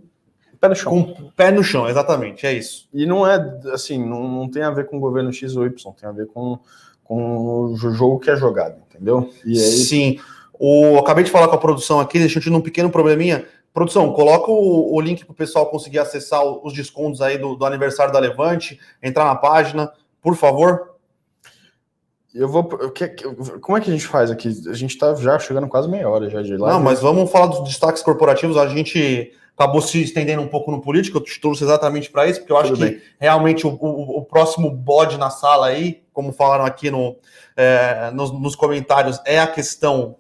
[0.59, 0.93] Pé no chão.
[0.93, 2.89] Com pé no chão, exatamente, é isso.
[2.93, 3.37] E não é
[3.73, 6.27] assim, não, não tem a ver com o governo X ou Y, tem a ver
[6.27, 6.59] com,
[7.03, 9.29] com o jogo que é jogado, entendeu?
[9.45, 9.59] E aí...
[9.59, 10.19] Sim.
[10.65, 13.45] O, acabei de falar com a produção aqui, deixa eu te um pequeno probleminha.
[13.73, 17.65] Produção, coloca o, o link para o pessoal conseguir acessar os descontos aí do, do
[17.65, 20.93] aniversário da Levante, entrar na página, por favor.
[22.35, 22.65] Eu vou.
[23.61, 24.49] como é que a gente faz aqui?
[24.69, 26.73] A gente tá já chegando quase meia hora já de lá.
[26.73, 28.57] Não, mas vamos falar dos destaques corporativos.
[28.57, 32.41] A gente acabou se estendendo um pouco no político, eu te trouxe exatamente para isso,
[32.41, 33.03] porque eu acho Tudo que bem.
[33.21, 37.17] realmente o, o, o, próximo bode na sala aí, como falaram aqui no,
[37.57, 40.17] é, nos, nos, comentários, é a questão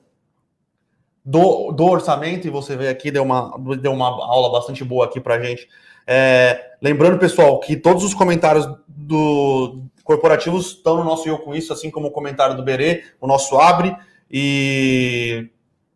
[1.25, 5.21] do, do orçamento, e você vê aqui, deu uma, deu uma aula bastante boa aqui
[5.21, 5.69] para gente.
[6.07, 11.73] É, lembrando, pessoal, que todos os comentários do, corporativos estão no nosso Eu Com Isso,
[11.73, 13.97] assim como o comentário do Berê, o nosso Abre,
[14.31, 15.49] e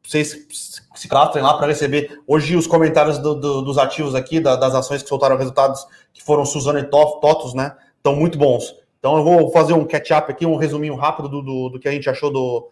[0.03, 0.47] vocês
[0.95, 4.75] se cadastrem lá para receber hoje os comentários do, do, dos ativos aqui, da, das
[4.75, 7.75] ações que soltaram resultados, que foram Suzano e Totos, né?
[7.97, 8.75] Estão muito bons.
[8.99, 11.93] Então eu vou fazer um catch-up aqui, um resuminho rápido do, do, do, que a
[11.93, 12.71] gente achou do,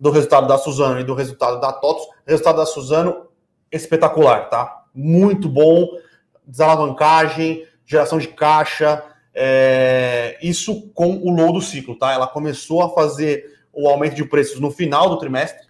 [0.00, 2.08] do resultado da Suzano e do resultado da Totos.
[2.26, 3.26] resultado da Suzano,
[3.70, 4.84] espetacular, tá?
[4.94, 5.86] Muito bom,
[6.46, 12.12] desalavancagem, geração de caixa, é, isso com o low do ciclo, tá?
[12.12, 15.68] Ela começou a fazer o aumento de preços no final do trimestre,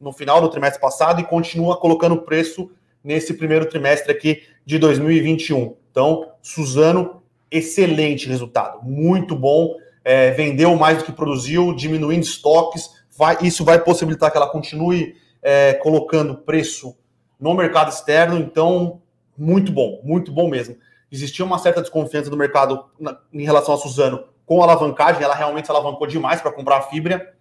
[0.00, 2.70] no final do trimestre passado, e continua colocando preço
[3.02, 5.76] nesse primeiro trimestre aqui de 2021.
[5.90, 9.76] Então, Suzano, excelente resultado, muito bom.
[10.04, 13.01] É, vendeu mais do que produziu, diminuindo estoques.
[13.22, 16.96] Vai, isso vai possibilitar que ela continue é, colocando preço
[17.38, 18.38] no mercado externo.
[18.38, 19.00] Então,
[19.36, 20.76] muito bom, muito bom mesmo
[21.12, 25.34] existia uma certa desconfiança do mercado na, em relação a Suzano com a alavancagem, ela
[25.34, 27.34] realmente se alavancou demais para comprar a fibra,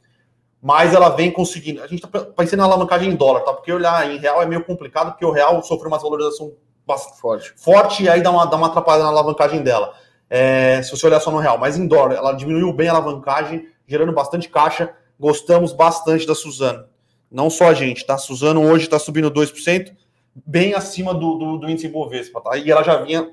[0.62, 1.82] mas ela vem conseguindo.
[1.82, 3.54] A gente está pensando na alavancagem em dólar, tá?
[3.54, 6.54] Porque olhar em real é meio complicado, porque o real sofreu uma valorização
[6.86, 9.94] bastante forte, forte e aí dá uma, dá uma atrapalhada na alavancagem dela.
[10.30, 13.68] é, se você olhar só no real, mas em dólar, ela diminuiu bem a alavancagem,
[13.88, 14.94] gerando bastante caixa.
[15.22, 16.86] Gostamos bastante da Suzano.
[17.30, 18.18] Não só a gente, tá?
[18.18, 19.96] Suzano hoje está subindo 2%,
[20.44, 22.58] bem acima do, do, do índice Bovespa, tá?
[22.58, 23.30] E ela já vinha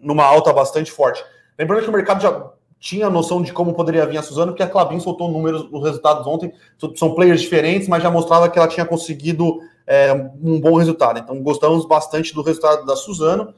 [0.00, 1.24] numa alta bastante forte.
[1.58, 4.68] Lembrando que o mercado já tinha noção de como poderia vir a Suzano, porque a
[4.68, 6.52] Clabin soltou números, os resultados ontem,
[6.94, 11.18] são players diferentes, mas já mostrava que ela tinha conseguido é, um bom resultado.
[11.18, 13.52] Então, gostamos bastante do resultado da Suzano.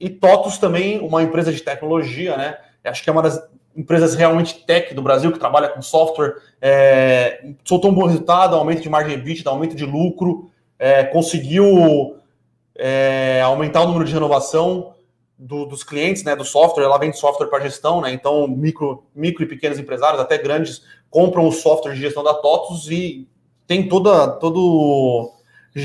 [0.00, 2.58] E TOTUS também, uma empresa de tecnologia, né?
[2.82, 3.40] Acho que é uma das
[3.78, 8.82] empresas realmente tech do Brasil, que trabalha com software, é, soltou um bom resultado, aumento
[8.82, 12.16] de margem EBITDA, aumento de lucro, é, conseguiu
[12.74, 14.94] é, aumentar o número de renovação,
[15.38, 19.44] do, dos clientes, né, do software, ela vende software para gestão, né, então micro, micro
[19.44, 23.28] e pequenos empresários, até grandes, compram o software de gestão da TOTUS e
[23.64, 25.32] tem toda, todo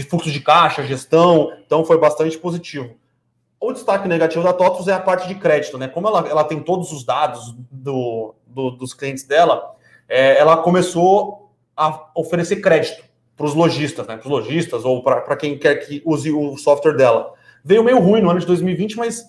[0.10, 2.96] fluxo de caixa, gestão, então foi bastante positivo.
[3.66, 6.60] O destaque negativo da TOTUS é a parte de crédito, né, como ela, ela tem
[6.60, 9.74] todos os dados do, do dos clientes dela,
[10.10, 13.02] é, ela começou a oferecer crédito
[13.38, 16.98] para os lojistas, né, para os lojistas ou para quem quer que use o software
[16.98, 17.32] dela.
[17.64, 19.24] Veio meio ruim no ano de 2020, mas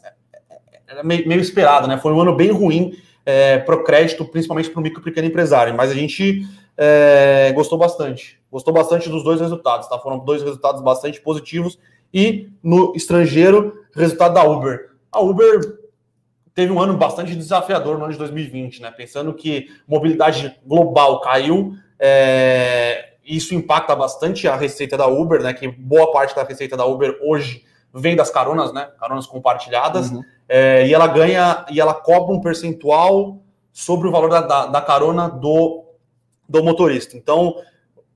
[0.89, 1.97] era meio, meio esperado, né?
[1.99, 5.29] Foi um ano bem ruim é, para o crédito, principalmente para o micro e pequeno
[5.29, 6.45] empresário, mas a gente
[6.77, 8.41] é, gostou bastante.
[8.51, 9.97] Gostou bastante dos dois resultados, tá?
[10.01, 11.79] Foram dois resultados bastante positivos.
[12.15, 14.91] E no estrangeiro, resultado da Uber.
[15.11, 15.81] A Uber
[16.55, 18.93] teve um ano bastante desafiador no ano de 2020, né?
[18.93, 25.53] Pensando que mobilidade global caiu, é, isso impacta bastante a receita da Uber, né?
[25.53, 28.89] Que boa parte da receita da Uber hoje vem das caronas, né?
[29.01, 30.11] Caronas compartilhadas.
[30.11, 30.23] Uhum.
[30.49, 33.41] É, e ela ganha e ela cobra um percentual
[33.73, 35.85] sobre o valor da, da, da, carona do,
[36.49, 37.17] do motorista.
[37.17, 37.57] Então,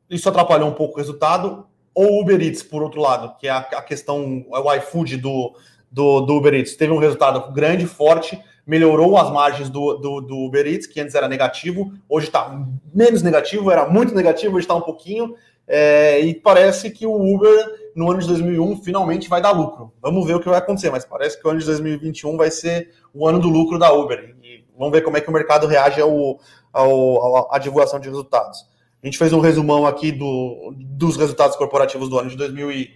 [0.09, 1.67] isso atrapalhou um pouco o resultado.
[2.01, 5.57] Ou Uber Eats, por outro lado, que é a, a questão, é o iFood do,
[5.91, 10.37] do, do, Uber Eats, teve um resultado grande, forte, melhorou as margens do, do, do
[10.45, 12.57] Uber Eats, que antes era negativo, hoje está
[12.95, 15.35] menos negativo, era muito negativo, hoje está um pouquinho.
[15.67, 19.93] É, e parece que o Uber, no ano de 2001, finalmente vai dar lucro.
[20.01, 22.93] Vamos ver o que vai acontecer, mas parece que o ano de 2021 vai ser
[23.13, 24.37] o ano do lucro da Uber.
[24.41, 26.39] E vamos ver como é que o mercado reage ao,
[26.73, 28.65] ao, à divulgação de resultados.
[29.03, 32.91] A gente fez um resumão aqui do, dos resultados corporativos do ano de 2000 e,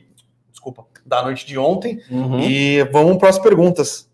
[0.50, 2.00] desculpa, da noite de ontem.
[2.10, 2.40] Uhum.
[2.40, 4.10] E vamos para as perguntas.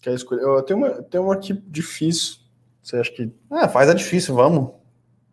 [0.00, 0.42] Quer escolher?
[0.42, 2.36] Eu tenho uma, tenho uma aqui difícil.
[2.82, 3.30] Você acha que.
[3.52, 4.70] É, faz a difícil, vamos.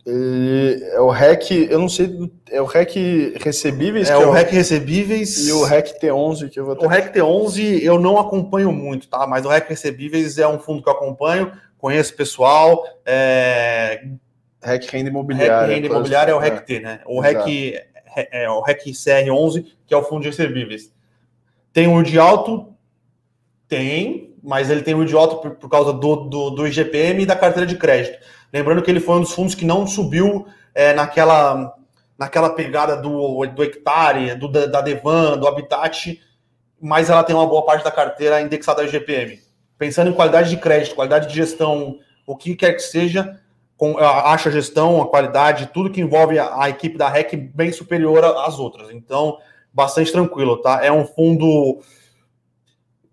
[0.05, 4.09] Ele é o REC, eu não sei, é o REC recebíveis?
[4.09, 5.47] É, o REC recebíveis.
[5.47, 6.85] E o REC T11 que eu vou ter.
[6.85, 9.27] O REC T11 eu não acompanho muito, tá?
[9.27, 12.83] Mas o REC recebíveis é um fundo que eu acompanho, conheço pessoal.
[13.05, 14.07] É...
[14.61, 15.67] REC Renda Imobiliária.
[15.67, 17.01] REC Renda Imobiliária é o REC T, né?
[17.05, 17.81] O REC,
[18.15, 20.91] é, o REC CR11, que é o fundo de recebíveis.
[21.71, 22.73] Tem um de alto?
[23.67, 27.25] Tem, mas ele tem um de alto por, por causa do, do, do IGPM e
[27.25, 28.17] da carteira de crédito.
[28.51, 31.75] Lembrando que ele foi um dos fundos que não subiu é, naquela,
[32.17, 36.19] naquela pegada do, do hectare, do, da Devan, do Habitat,
[36.81, 39.39] mas ela tem uma boa parte da carteira indexada ao IGPM.
[39.77, 43.39] Pensando em qualidade de crédito, qualidade de gestão, o que quer que seja,
[43.79, 47.71] com, acha a gestão, a qualidade, tudo que envolve a, a, equipe da REC bem
[47.71, 48.91] superior às outras.
[48.91, 49.37] Então,
[49.73, 50.83] bastante tranquilo, tá?
[50.83, 51.79] É um fundo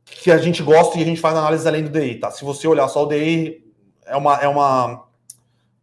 [0.05, 2.33] que a gente gosta e a gente faz análise além do DI, tá?
[2.33, 3.65] Se você olhar só o DI,
[4.05, 5.07] é uma, é uma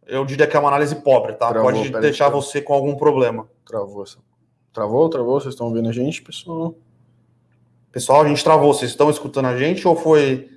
[0.06, 1.48] eu diria que é uma análise pobre, tá?
[1.48, 3.48] Travou, Pode deixar aí, você com algum problema.
[3.66, 4.04] Travou.
[4.70, 5.40] Travou, travou?
[5.40, 6.74] Vocês estão ouvindo a gente, pessoal?
[7.90, 8.74] Pessoal, a gente travou.
[8.74, 10.50] Vocês estão escutando a gente ou foi.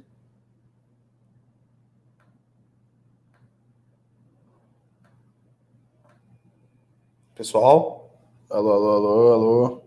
[7.38, 8.10] Pessoal?
[8.50, 9.82] Alô, alô, alô, alô.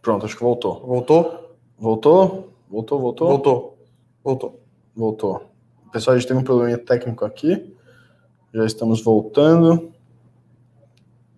[0.00, 0.80] Pronto, acho que voltou.
[0.86, 1.56] Voltou?
[1.76, 2.52] Voltou?
[2.70, 3.28] Voltou, voltou?
[3.28, 3.78] Voltou.
[4.22, 4.60] Voltou.
[4.94, 5.42] Voltou.
[5.92, 7.76] Pessoal, a gente tem um probleminha técnico aqui.
[8.54, 9.92] Já estamos voltando.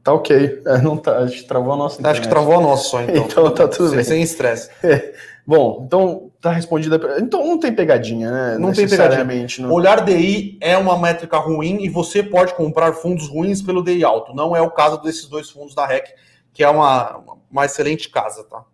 [0.04, 0.62] Tá ok.
[0.66, 2.18] É, não tá, a gente travou a nossa internet.
[2.18, 3.24] Acho que travou a nossa só, então.
[3.24, 4.04] então tá tudo sem, bem.
[4.04, 4.70] Sem estresse.
[4.84, 5.14] É.
[5.46, 7.00] Bom, então tá respondida.
[7.20, 8.58] Então não tem pegadinha, né?
[8.58, 9.46] Não tem pegadinha.
[9.60, 9.72] Não...
[9.72, 14.34] Olhar DI é uma métrica ruim e você pode comprar fundos ruins pelo DI alto.
[14.34, 16.12] Não é o caso desses dois fundos da REC,
[16.52, 18.64] que é uma, uma excelente casa, tá?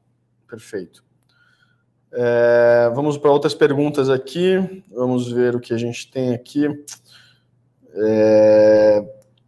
[0.49, 1.05] Perfeito.
[2.11, 4.83] É, vamos para outras perguntas aqui.
[4.91, 6.67] Vamos ver o que a gente tem aqui.
[7.95, 9.05] É,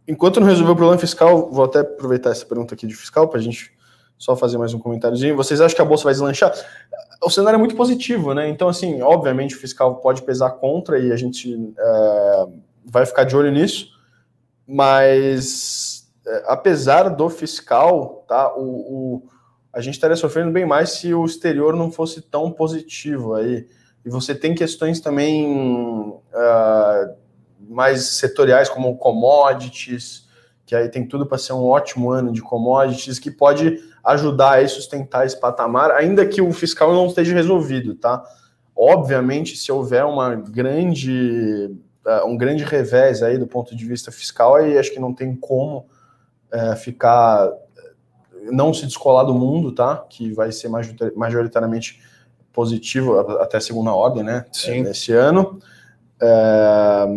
[0.07, 3.39] enquanto não resolveu o problema fiscal, vou até aproveitar essa pergunta aqui de fiscal para
[3.39, 3.71] a gente
[4.15, 5.35] só fazer mais um comentáriozinho.
[5.35, 6.53] Vocês acham que a bolsa vai deslanchar?
[7.23, 8.49] O cenário é muito positivo, né?
[8.49, 12.45] Então, assim, obviamente o fiscal pode pesar contra e a gente é,
[12.85, 13.89] vai ficar de olho nisso,
[14.67, 18.53] mas é, apesar do fiscal, tá?
[18.55, 19.23] o, o
[19.73, 23.65] a gente estaria sofrendo bem mais se o exterior não fosse tão positivo aí.
[24.03, 27.15] E você tem questões também uh,
[27.69, 30.27] mais setoriais, como commodities,
[30.71, 34.67] que aí tem tudo para ser um ótimo ano de commodities, que pode ajudar a
[34.69, 38.23] sustentar esse patamar, ainda que o fiscal não esteja resolvido, tá?
[38.73, 44.55] Obviamente, se houver uma grande, uh, um grande revés aí do ponto de vista fiscal,
[44.55, 45.87] aí acho que não tem como
[46.53, 47.51] uh, ficar
[48.49, 50.05] não se descolar do mundo, tá?
[50.09, 50.69] Que vai ser
[51.13, 52.01] majoritariamente
[52.53, 54.45] positivo até segunda ordem, né?
[54.53, 54.83] Sim.
[54.83, 55.59] Nesse ano.
[56.21, 57.07] É...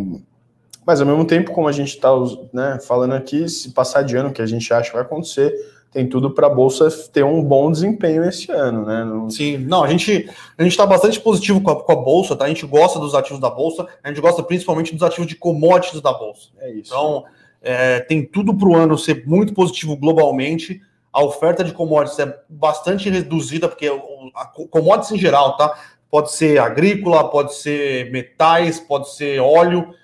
[0.86, 2.10] Mas ao mesmo tempo, como a gente está
[2.52, 5.52] né, falando aqui, se passar de ano, que a gente acha que vai acontecer,
[5.90, 9.04] tem tudo para a bolsa ter um bom desempenho esse ano, né?
[9.04, 9.30] Não...
[9.30, 12.44] Sim, não, a gente a gente está bastante positivo com a, com a, bolsa, tá?
[12.44, 16.00] A gente gosta dos ativos da bolsa, a gente gosta principalmente dos ativos de commodities
[16.00, 16.48] da bolsa.
[16.58, 16.92] É isso.
[16.92, 17.24] Então
[17.62, 20.80] é, tem tudo para o ano ser muito positivo globalmente
[21.14, 23.86] a oferta de commodities é bastante reduzida, porque
[24.34, 25.78] a commodities em geral, tá?
[26.10, 29.94] Pode ser agrícola, pode ser metais, pode ser óleo,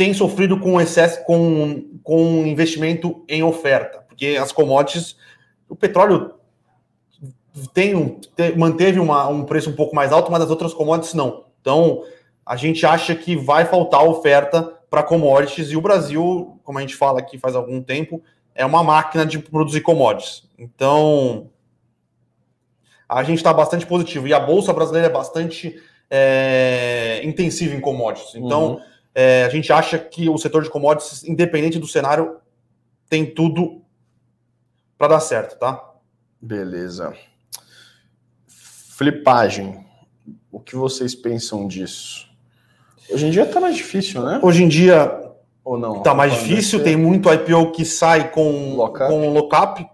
[0.00, 5.14] tem sofrido com excesso, com, com investimento em oferta, porque as commodities,
[5.68, 6.36] o petróleo
[7.74, 8.18] tem, um,
[8.56, 11.44] manteve uma, um preço um pouco mais alto, mas as outras commodities não.
[11.60, 12.02] Então,
[12.46, 16.96] a gente acha que vai faltar oferta para commodities e o Brasil, como a gente
[16.96, 18.22] fala aqui faz algum tempo,
[18.54, 20.48] é uma máquina de produzir commodities.
[20.58, 21.50] Então,
[23.06, 24.26] a gente está bastante positivo.
[24.26, 28.34] E a Bolsa Brasileira é bastante é, intensiva em commodities.
[28.34, 28.89] Então, uhum.
[29.14, 32.36] É, a gente acha que o setor de commodities, independente do cenário,
[33.08, 33.82] tem tudo
[34.96, 35.82] para dar certo, tá?
[36.40, 37.14] Beleza.
[38.46, 39.84] Flipagem.
[40.50, 42.28] O que vocês pensam disso?
[43.10, 44.40] Hoje em dia está mais difícil, né?
[44.42, 45.30] Hoje em dia
[45.64, 46.02] ou não?
[46.02, 49.10] Tá mais difícil, tem muito IPO que sai com lockup.
[49.10, 49.86] Com lockup.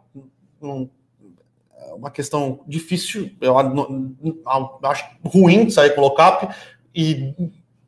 [1.78, 6.54] É uma questão difícil, eu acho ruim sair com lockup,
[6.94, 7.34] e,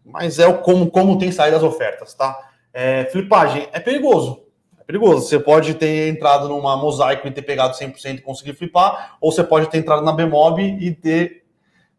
[0.09, 2.37] mas é como, como tem saído as ofertas, tá?
[2.73, 4.43] É, flipagem é perigoso.
[4.79, 5.29] É perigoso.
[5.29, 9.45] Você pode ter entrado numa mosaico e ter pegado 100% e conseguir flipar, ou você
[9.45, 11.45] pode ter entrado na Bemob e ter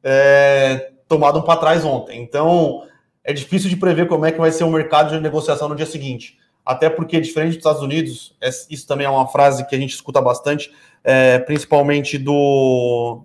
[0.03, 2.21] é, tomado um para trás ontem.
[2.21, 2.83] Então,
[3.23, 5.85] é difícil de prever como é que vai ser o mercado de negociação no dia
[5.85, 6.37] seguinte.
[6.65, 8.35] Até porque, diferente dos Estados Unidos,
[8.69, 10.71] isso também é uma frase que a gente escuta bastante,
[11.03, 13.23] é, principalmente do.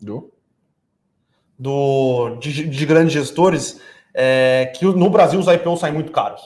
[0.00, 0.31] Do?
[1.62, 3.80] Do de, de grandes gestores,
[4.12, 6.42] é, que no Brasil os IPOs saem muito caros.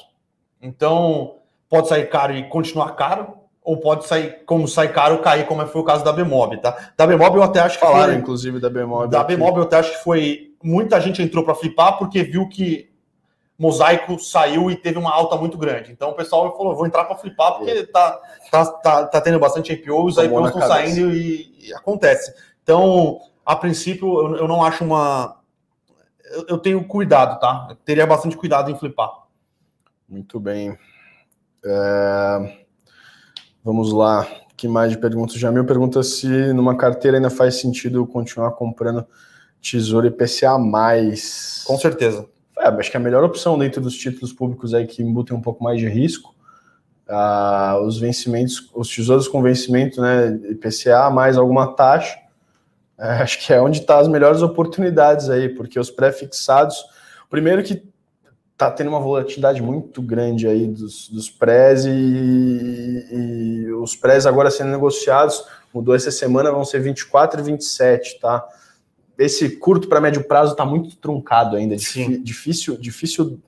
[0.60, 1.36] Então,
[1.70, 5.80] pode sair caro e continuar caro, ou pode sair, como sai caro, cair, como foi
[5.80, 6.92] o caso da Bemob, tá?
[6.96, 9.10] Da Bemob eu até acho que Falaram, foi, inclusive, da Bemob.
[9.10, 9.34] Da aqui.
[9.34, 12.90] Bemob eu até acho que foi muita gente entrou para flipar porque viu que
[13.58, 15.92] Mosaico saiu e teve uma alta muito grande.
[15.92, 17.86] Então o pessoal falou: vou entrar para flipar porque é.
[17.86, 22.34] tá, tá, tá, tá, tendo bastante IPOs, os IPOs estão saindo e, e, acontece.
[22.62, 25.36] Então, a princípio, eu, eu não acho uma.
[26.32, 27.68] Eu, eu, tenho cuidado, tá?
[27.70, 29.08] Eu teria bastante cuidado em flipar.
[30.08, 30.76] Muito bem.
[31.64, 32.58] É...
[33.62, 34.26] Vamos lá.
[34.56, 35.36] Que mais de perguntas?
[35.36, 39.06] Jamil pergunta se numa carteira ainda faz sentido continuar comprando
[39.60, 40.56] Tesouro IPCA+.
[41.64, 42.26] Com certeza.
[42.58, 45.42] É, acho que é a melhor opção dentro dos títulos públicos aí que embutem um
[45.42, 46.34] pouco mais de risco.
[47.08, 52.18] Ah, os vencimentos, os tesouros com vencimento, né, IPCA mais alguma taxa,
[52.98, 56.84] é, acho que é onde está as melhores oportunidades aí, porque os pré-fixados,
[57.30, 57.82] primeiro que
[58.52, 64.50] está tendo uma volatilidade muito grande aí dos, dos prés e, e, os prés agora
[64.50, 68.46] sendo negociados, mudou essa semana, vão ser 24 e 27, tá?
[69.18, 71.78] esse curto para médio prazo está muito truncado ainda.
[71.78, 72.22] Sim.
[72.22, 73.40] Difícil, difícil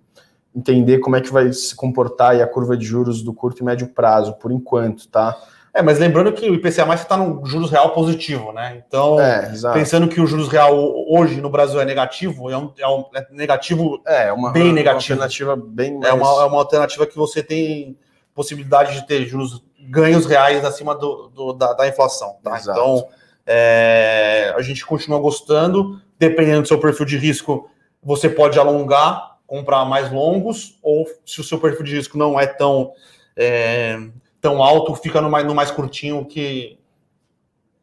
[0.54, 3.88] entender como é que vai se comportar a curva de juros do curto e médio
[3.88, 5.36] prazo, por enquanto, tá?
[5.78, 8.82] É, mas lembrando que o IPCA mais está no juros real positivo, né?
[8.84, 10.74] Então, é, pensando que o juros real
[11.08, 15.20] hoje no Brasil é negativo, é um, é um é negativo é, uma, bem negativo.
[15.20, 16.10] Uma alternativa bem mais...
[16.10, 17.96] é, uma, é uma alternativa que você tem
[18.34, 22.56] possibilidade de ter juros ganhos reais acima do, do da, da, inflação, tá?
[22.56, 22.76] Exato.
[22.76, 23.08] Então,
[23.46, 26.00] é, a gente continua gostando.
[26.18, 27.70] Dependendo do seu perfil de risco,
[28.02, 32.48] você pode alongar, comprar mais longos, ou se o seu perfil de risco não é
[32.48, 32.90] tão,
[33.36, 33.96] é,
[34.40, 36.78] tão alto, fica no mais, no mais curtinho, que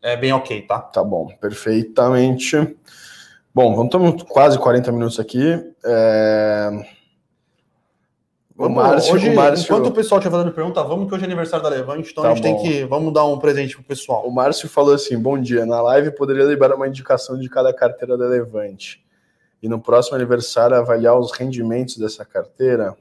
[0.02, 0.80] é bem ok, tá?
[0.80, 2.78] Tá bom, perfeitamente.
[3.54, 5.42] Bom, estamos quase 40 minutos aqui.
[5.84, 6.96] É...
[8.58, 9.66] O Márcio, hoje, o Márcio...
[9.66, 12.32] Enquanto o pessoal estiver fazendo pergunta, vamos que hoje é aniversário da Levante, então tá
[12.32, 12.62] a gente bom.
[12.62, 12.86] tem que.
[12.86, 14.26] Vamos dar um presente pro pessoal.
[14.26, 15.66] O Márcio falou assim: bom dia.
[15.66, 19.04] Na live poderia liberar uma indicação de cada carteira da Levante.
[19.62, 22.96] E no próximo aniversário avaliar os rendimentos dessa carteira.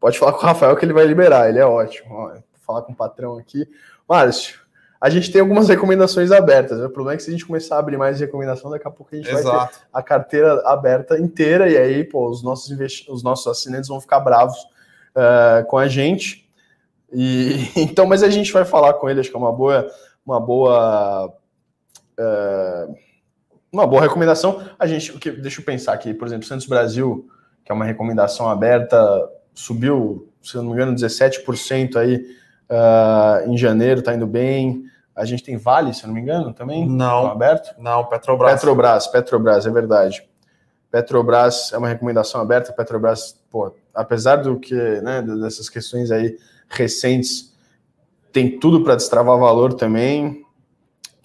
[0.00, 2.14] Pode falar com o Rafael que ele vai liberar, ele é ótimo.
[2.14, 2.32] Ó,
[2.68, 3.66] falar com o patrão aqui.
[4.06, 4.60] Márcio,
[5.00, 6.78] a gente tem algumas recomendações abertas.
[6.78, 6.84] Né?
[6.84, 9.14] O problema é que se a gente começar a abrir mais recomendação, daqui a pouco
[9.14, 9.56] a gente Exato.
[9.56, 13.88] vai ter a carteira aberta inteira, e aí, pô, os nossos, investi os nossos assinantes
[13.88, 14.58] vão ficar bravos
[15.16, 16.48] uh, com a gente.
[17.10, 19.90] E então, mas a gente vai falar com ele, acho que é uma boa,
[20.26, 21.26] uma boa,
[22.18, 22.94] uh,
[23.72, 24.62] uma boa recomendação.
[24.78, 27.26] A gente, que, deixa eu pensar aqui, por exemplo, Santos Brasil,
[27.64, 28.98] que é uma recomendação aberta,
[29.54, 32.24] subiu, se não me engano, 17% aí
[32.70, 34.84] uh, em janeiro, tá indo bem.
[35.14, 36.88] A gente tem Vale, se não me engano, também?
[36.88, 37.24] Não.
[37.24, 37.74] Tá aberto?
[37.78, 38.52] Não, Petrobras.
[38.52, 40.28] Petrobras, Petrobras, é verdade.
[40.90, 42.72] Petrobras é uma recomendação aberta.
[42.72, 46.38] Petrobras, pô, apesar do que, né, dessas questões aí
[46.68, 47.52] recentes,
[48.32, 50.44] tem tudo para destravar valor também.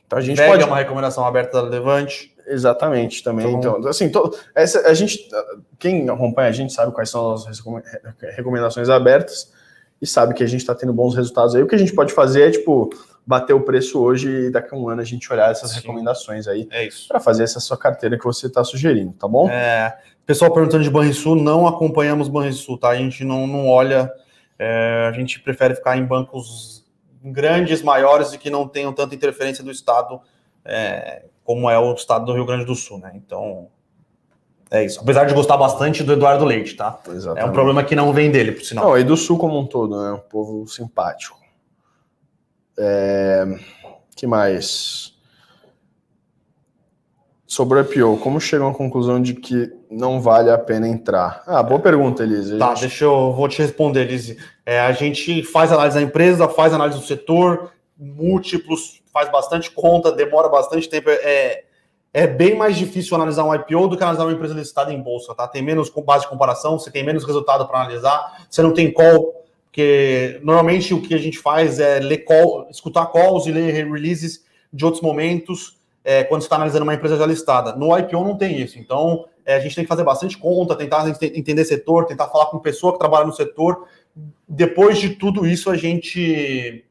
[0.06, 0.64] Então a gente Vega pode.
[0.64, 2.34] é uma recomendação aberta da Levante.
[2.46, 3.48] Exatamente, também.
[3.54, 4.36] Então, então assim, to...
[4.54, 5.30] essa, a gente,
[5.80, 7.46] quem acompanha a gente sabe quais são as
[8.36, 9.54] recomendações abertas
[10.04, 11.64] e sabe que a gente está tendo bons resultados aí.
[11.64, 12.90] O que a gente pode fazer é, tipo,
[13.26, 15.78] bater o preço hoje e daqui a um ano a gente olhar essas Sim.
[15.78, 19.50] recomendações aí é para fazer essa sua carteira que você está sugerindo, tá bom?
[19.50, 22.90] É, pessoal perguntando de Banrisul, não acompanhamos Banrisul, tá?
[22.90, 24.12] A gente não, não olha,
[24.60, 26.86] é, a gente prefere ficar em bancos
[27.24, 30.20] grandes, maiores e que não tenham tanta interferência do Estado,
[30.66, 33.14] é, como é o Estado do Rio Grande do Sul, né?
[33.16, 33.70] Então,
[34.72, 35.00] é isso.
[35.02, 37.00] Apesar de gostar bastante do Eduardo Leite, tá?
[37.08, 37.46] Exatamente.
[37.46, 38.86] É um problema que não vem dele, por sinal.
[38.86, 40.12] Não, e do Sul como um todo, né?
[40.14, 41.38] Um povo simpático.
[42.78, 43.46] É...
[44.16, 45.14] que mais?
[47.46, 51.44] Sobre o IPO, como chegam à conclusão de que não vale a pena entrar?
[51.46, 52.58] Ah, boa pergunta, Elise.
[52.58, 52.88] Tá, gente...
[52.88, 54.38] deixa eu vou te responder, Elise.
[54.66, 60.12] É, a gente faz análise da empresa, faz análise do setor, múltiplos, faz bastante conta,
[60.12, 61.12] demora bastante tempo.
[61.12, 61.64] É,
[62.14, 65.34] é bem mais difícil analisar um IPO do que analisar uma empresa listada em bolsa,
[65.34, 65.48] tá?
[65.48, 69.44] Tem menos base de comparação, você tem menos resultado para analisar, você não tem call,
[69.66, 74.46] porque normalmente o que a gente faz é ler call, escutar calls e ler releases
[74.72, 77.76] de outros momentos é, quando está analisando uma empresa já listada.
[77.76, 81.10] No IPO não tem isso, então é, a gente tem que fazer bastante conta, tentar
[81.10, 83.88] entender setor, tentar falar com pessoa que trabalha no setor.
[84.48, 86.86] Depois de tudo isso, a gente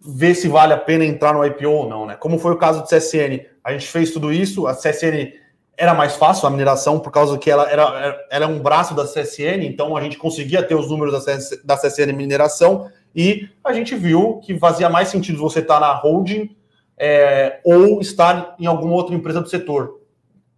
[0.00, 2.16] ver se vale a pena entrar no IPO ou não, né?
[2.16, 5.32] Como foi o caso do CSN, a gente fez tudo isso, a CSN
[5.76, 9.64] era mais fácil a mineração por causa que ela era, era um braço da CSN,
[9.64, 13.94] então a gente conseguia ter os números da, CS, da CSN mineração e a gente
[13.94, 16.54] viu que fazia mais sentido você estar na holding
[16.98, 20.00] é, ou estar em alguma outra empresa do setor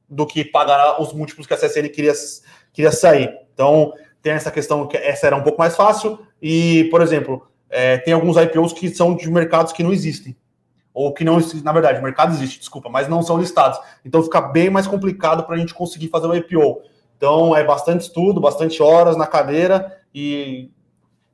[0.08, 2.12] do que pagar os múltiplos que a CSN queria,
[2.72, 3.32] queria sair.
[3.54, 7.96] Então tem essa questão que essa era um pouco mais fácil e, por exemplo, é,
[7.96, 10.36] tem alguns IPOs que são de mercados que não existem.
[10.94, 13.80] Ou que não, na verdade, o mercado existe, desculpa, mas não são listados.
[14.04, 16.82] Então fica bem mais complicado para a gente conseguir fazer um IPO.
[17.16, 20.70] Então é bastante estudo, bastante horas na cadeira e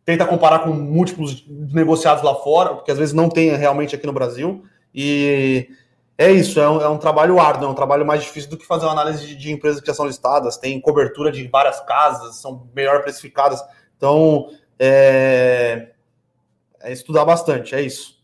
[0.04, 4.12] tenta comparar com múltiplos negociados lá fora, porque às vezes não tem realmente aqui no
[4.12, 4.62] Brasil.
[4.94, 5.68] E
[6.16, 8.64] é isso, é um, é um trabalho árduo, é um trabalho mais difícil do que
[8.64, 12.36] fazer uma análise de, de empresas que já são listadas, tem cobertura de várias casas,
[12.36, 13.60] são melhor precificadas.
[13.96, 15.88] Então, é,
[16.80, 18.18] é estudar bastante, é isso.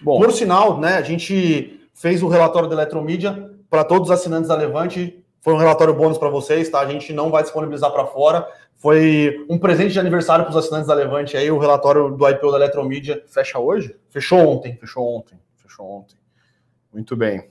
[0.00, 0.20] Bom.
[0.20, 4.56] Por sinal, né, a gente fez o relatório da Eletromídia para todos os assinantes da
[4.56, 5.24] Levante.
[5.40, 6.80] Foi um relatório bônus para vocês, tá?
[6.80, 8.46] A gente não vai disponibilizar para fora.
[8.76, 12.50] Foi um presente de aniversário para os assinantes da Levante aí, o relatório do IPO
[12.50, 13.22] da Eletromídia.
[13.26, 13.96] Fecha hoje?
[14.10, 14.76] Fechou ontem.
[14.76, 15.38] Fechou ontem.
[15.56, 16.16] Fechou ontem.
[16.92, 17.48] Muito bem.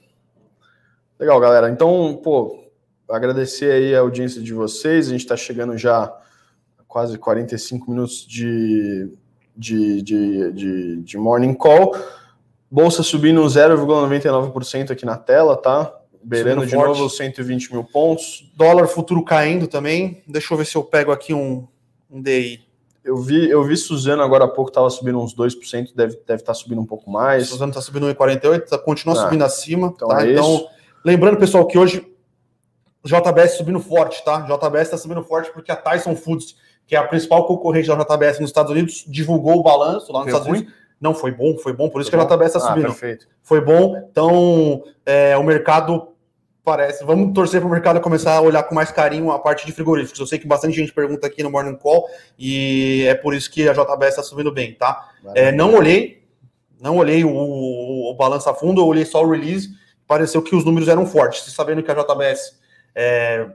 [1.20, 1.70] Legal, galera.
[1.70, 2.64] Então, pô,
[3.10, 5.08] agradecer aí a audiência de vocês.
[5.08, 9.12] A gente está chegando já a quase 45 minutos de
[9.56, 11.96] de, de, de, de morning call.
[12.70, 15.94] Bolsa subindo 0,99% aqui na tela, tá?
[16.24, 18.52] Beirando de novo 120 mil pontos.
[18.56, 20.24] Dólar futuro caindo também.
[20.28, 21.68] Deixa eu ver se eu pego aqui um,
[22.10, 22.62] um DI.
[23.04, 26.44] Eu vi, eu vi Suzano agora há pouco, estava subindo uns 2%, deve estar deve
[26.44, 27.50] tá subindo um pouco mais.
[27.50, 29.94] Suzano está subindo 1,48, tá, continua ah, subindo acima.
[29.94, 30.26] Então, tá?
[30.26, 30.68] é então
[31.04, 32.08] lembrando, pessoal, que hoje
[33.04, 34.42] JBS subindo forte, tá?
[34.42, 36.56] JBS está subindo forte porque a Tyson Foods
[36.94, 40.28] que é a principal concorrente da JBS nos Estados Unidos, divulgou o balanço lá nos
[40.28, 40.60] Estados ruim?
[40.60, 40.76] Unidos.
[41.02, 42.32] Não, foi bom, foi bom, por isso foi que bom?
[42.32, 42.86] a JBS está ah, subindo.
[42.86, 43.28] Perfeito.
[43.42, 46.10] Foi bom, então é, o mercado
[46.64, 47.04] parece.
[47.04, 50.20] Vamos torcer para o mercado começar a olhar com mais carinho a parte de frigoríficos.
[50.20, 53.68] Eu sei que bastante gente pergunta aqui no Morning Call e é por isso que
[53.68, 55.10] a JBS está subindo bem, tá?
[55.34, 56.24] É, não olhei,
[56.80, 59.70] não olhei o, o, o balanço a fundo, eu olhei só o release.
[60.06, 61.52] Pareceu que os números eram fortes.
[61.54, 62.60] Sabendo que a JBS
[62.94, 63.48] é,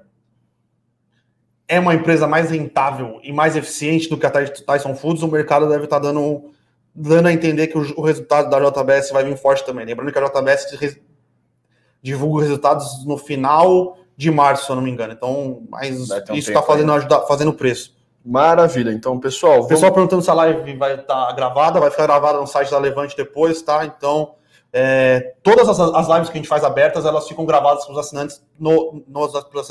[1.68, 5.68] é uma empresa mais rentável e mais eficiente do que a Tyson Foods, o mercado
[5.68, 6.50] deve estar dando,
[6.94, 9.84] dando a entender que o, o resultado da JBS vai vir forte também.
[9.84, 10.98] Lembrando que a JBS
[12.02, 15.12] divulga os resultados no final de março, se eu não me engano.
[15.12, 16.92] Então, mas um isso está fazendo,
[17.28, 17.96] fazendo preço.
[18.24, 18.90] Maravilha.
[18.90, 19.54] Então, pessoal.
[19.54, 19.68] Vamos...
[19.68, 22.78] Pessoal perguntando se a live vai estar tá gravada, vai ficar gravada no site da
[22.78, 23.84] Levante depois, tá?
[23.84, 24.34] Então,
[24.72, 27.98] é, todas as, as, lives que a gente faz abertas, elas ficam gravadas para os
[27.98, 29.70] assinantes no, nos, para os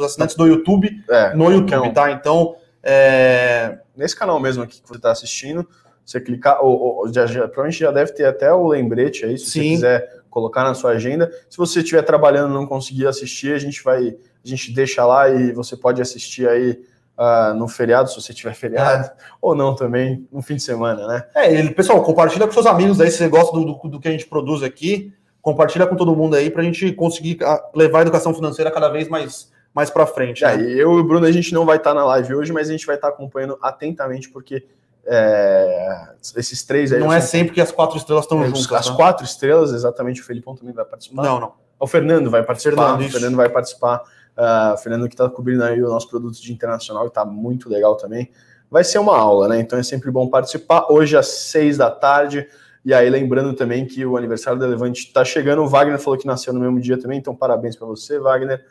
[0.00, 2.12] assinantes do YouTube, é, no YouTube, tá?
[2.12, 3.78] Então, é...
[3.96, 5.66] nesse canal mesmo aqui que você está assistindo,
[6.04, 9.46] você clicar, ou, ou já, já, provavelmente já deve ter até o lembrete aí, se
[9.46, 9.60] Sim.
[9.60, 11.32] você quiser colocar na sua agenda.
[11.48, 15.28] Se você estiver trabalhando e não conseguir assistir, a gente vai, a gente deixa lá
[15.30, 16.78] e você pode assistir aí
[17.18, 19.12] uh, no feriado, se você tiver feriado, é.
[19.40, 21.24] ou não também, no fim de semana, né?
[21.34, 24.08] É, ele, pessoal, compartilha com seus amigos aí, se você gosta do, do, do que
[24.08, 28.00] a gente produz aqui, compartilha com todo mundo aí para a gente conseguir ah, levar
[28.00, 30.44] a educação financeira cada vez mais, mais para frente.
[30.44, 30.64] É, né?
[30.64, 32.72] eu e o Bruno, a gente não vai estar tá na live hoje, mas a
[32.72, 34.64] gente vai estar tá acompanhando atentamente, porque
[35.06, 36.98] é, esses três aí.
[36.98, 38.72] Não é sempre que as quatro estrelas estão é, juntas.
[38.72, 38.96] As né?
[38.96, 41.22] quatro estrelas, exatamente, o Felipão também vai participar.
[41.22, 41.52] Não, não.
[41.78, 42.76] O Fernando vai participar.
[42.76, 44.02] Fernando, o Fernando vai participar.
[44.36, 47.96] Uh, Fernando que está cobrindo aí o nosso produto de internacional e está muito legal
[47.96, 48.30] também.
[48.70, 49.60] Vai ser uma aula, né?
[49.60, 50.86] Então é sempre bom participar.
[50.90, 52.46] Hoje às seis da tarde.
[52.84, 55.62] E aí, lembrando também que o aniversário da Levante está chegando.
[55.62, 58.64] O Wagner falou que nasceu no mesmo dia também, então parabéns para você, Wagner.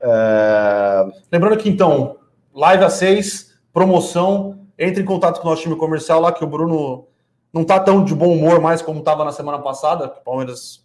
[0.00, 1.06] É...
[1.32, 2.18] Lembrando que então,
[2.54, 4.60] live às seis, promoção.
[4.78, 7.06] Entre em contato com o nosso time comercial lá, que o Bruno
[7.52, 10.06] não está tão de bom humor mais como estava na semana passada.
[10.06, 10.84] O Palmeiras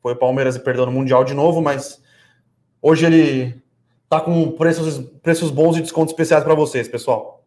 [0.00, 2.00] foi Palmeiras e perdeu no Mundial de novo, mas
[2.80, 3.62] Hoje ele
[4.08, 7.44] tá com preços, preços bons e descontos especiais para vocês, pessoal.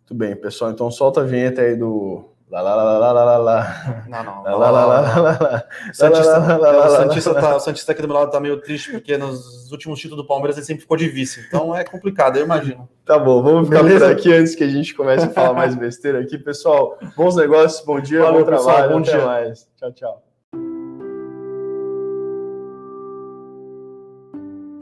[0.00, 0.70] Muito bem, pessoal.
[0.70, 2.24] Então solta a vinheta aí do.
[2.50, 4.04] Lá, lá, lá, lá, lá, lá, lá.
[4.08, 4.42] Não, não.
[4.42, 5.64] Lá, lá, lá, lá, lá, lá.
[5.92, 9.70] Santista, o Santista, tá, o Santista aqui do meu lado tá meio triste, porque nos
[9.70, 11.44] últimos títulos do Palmeiras ele sempre ficou de vice.
[11.46, 12.88] Então é complicado, eu imagino.
[13.06, 14.06] Tá bom, vamos ficar Beleza?
[14.06, 16.36] por aqui antes que a gente comece a falar mais besteira aqui.
[16.38, 18.66] Pessoal, bons negócios, bom dia, Valeu, bom trabalho.
[18.66, 19.24] Pessoal, bom dia.
[19.24, 19.68] mais.
[19.76, 20.29] Tchau, tchau.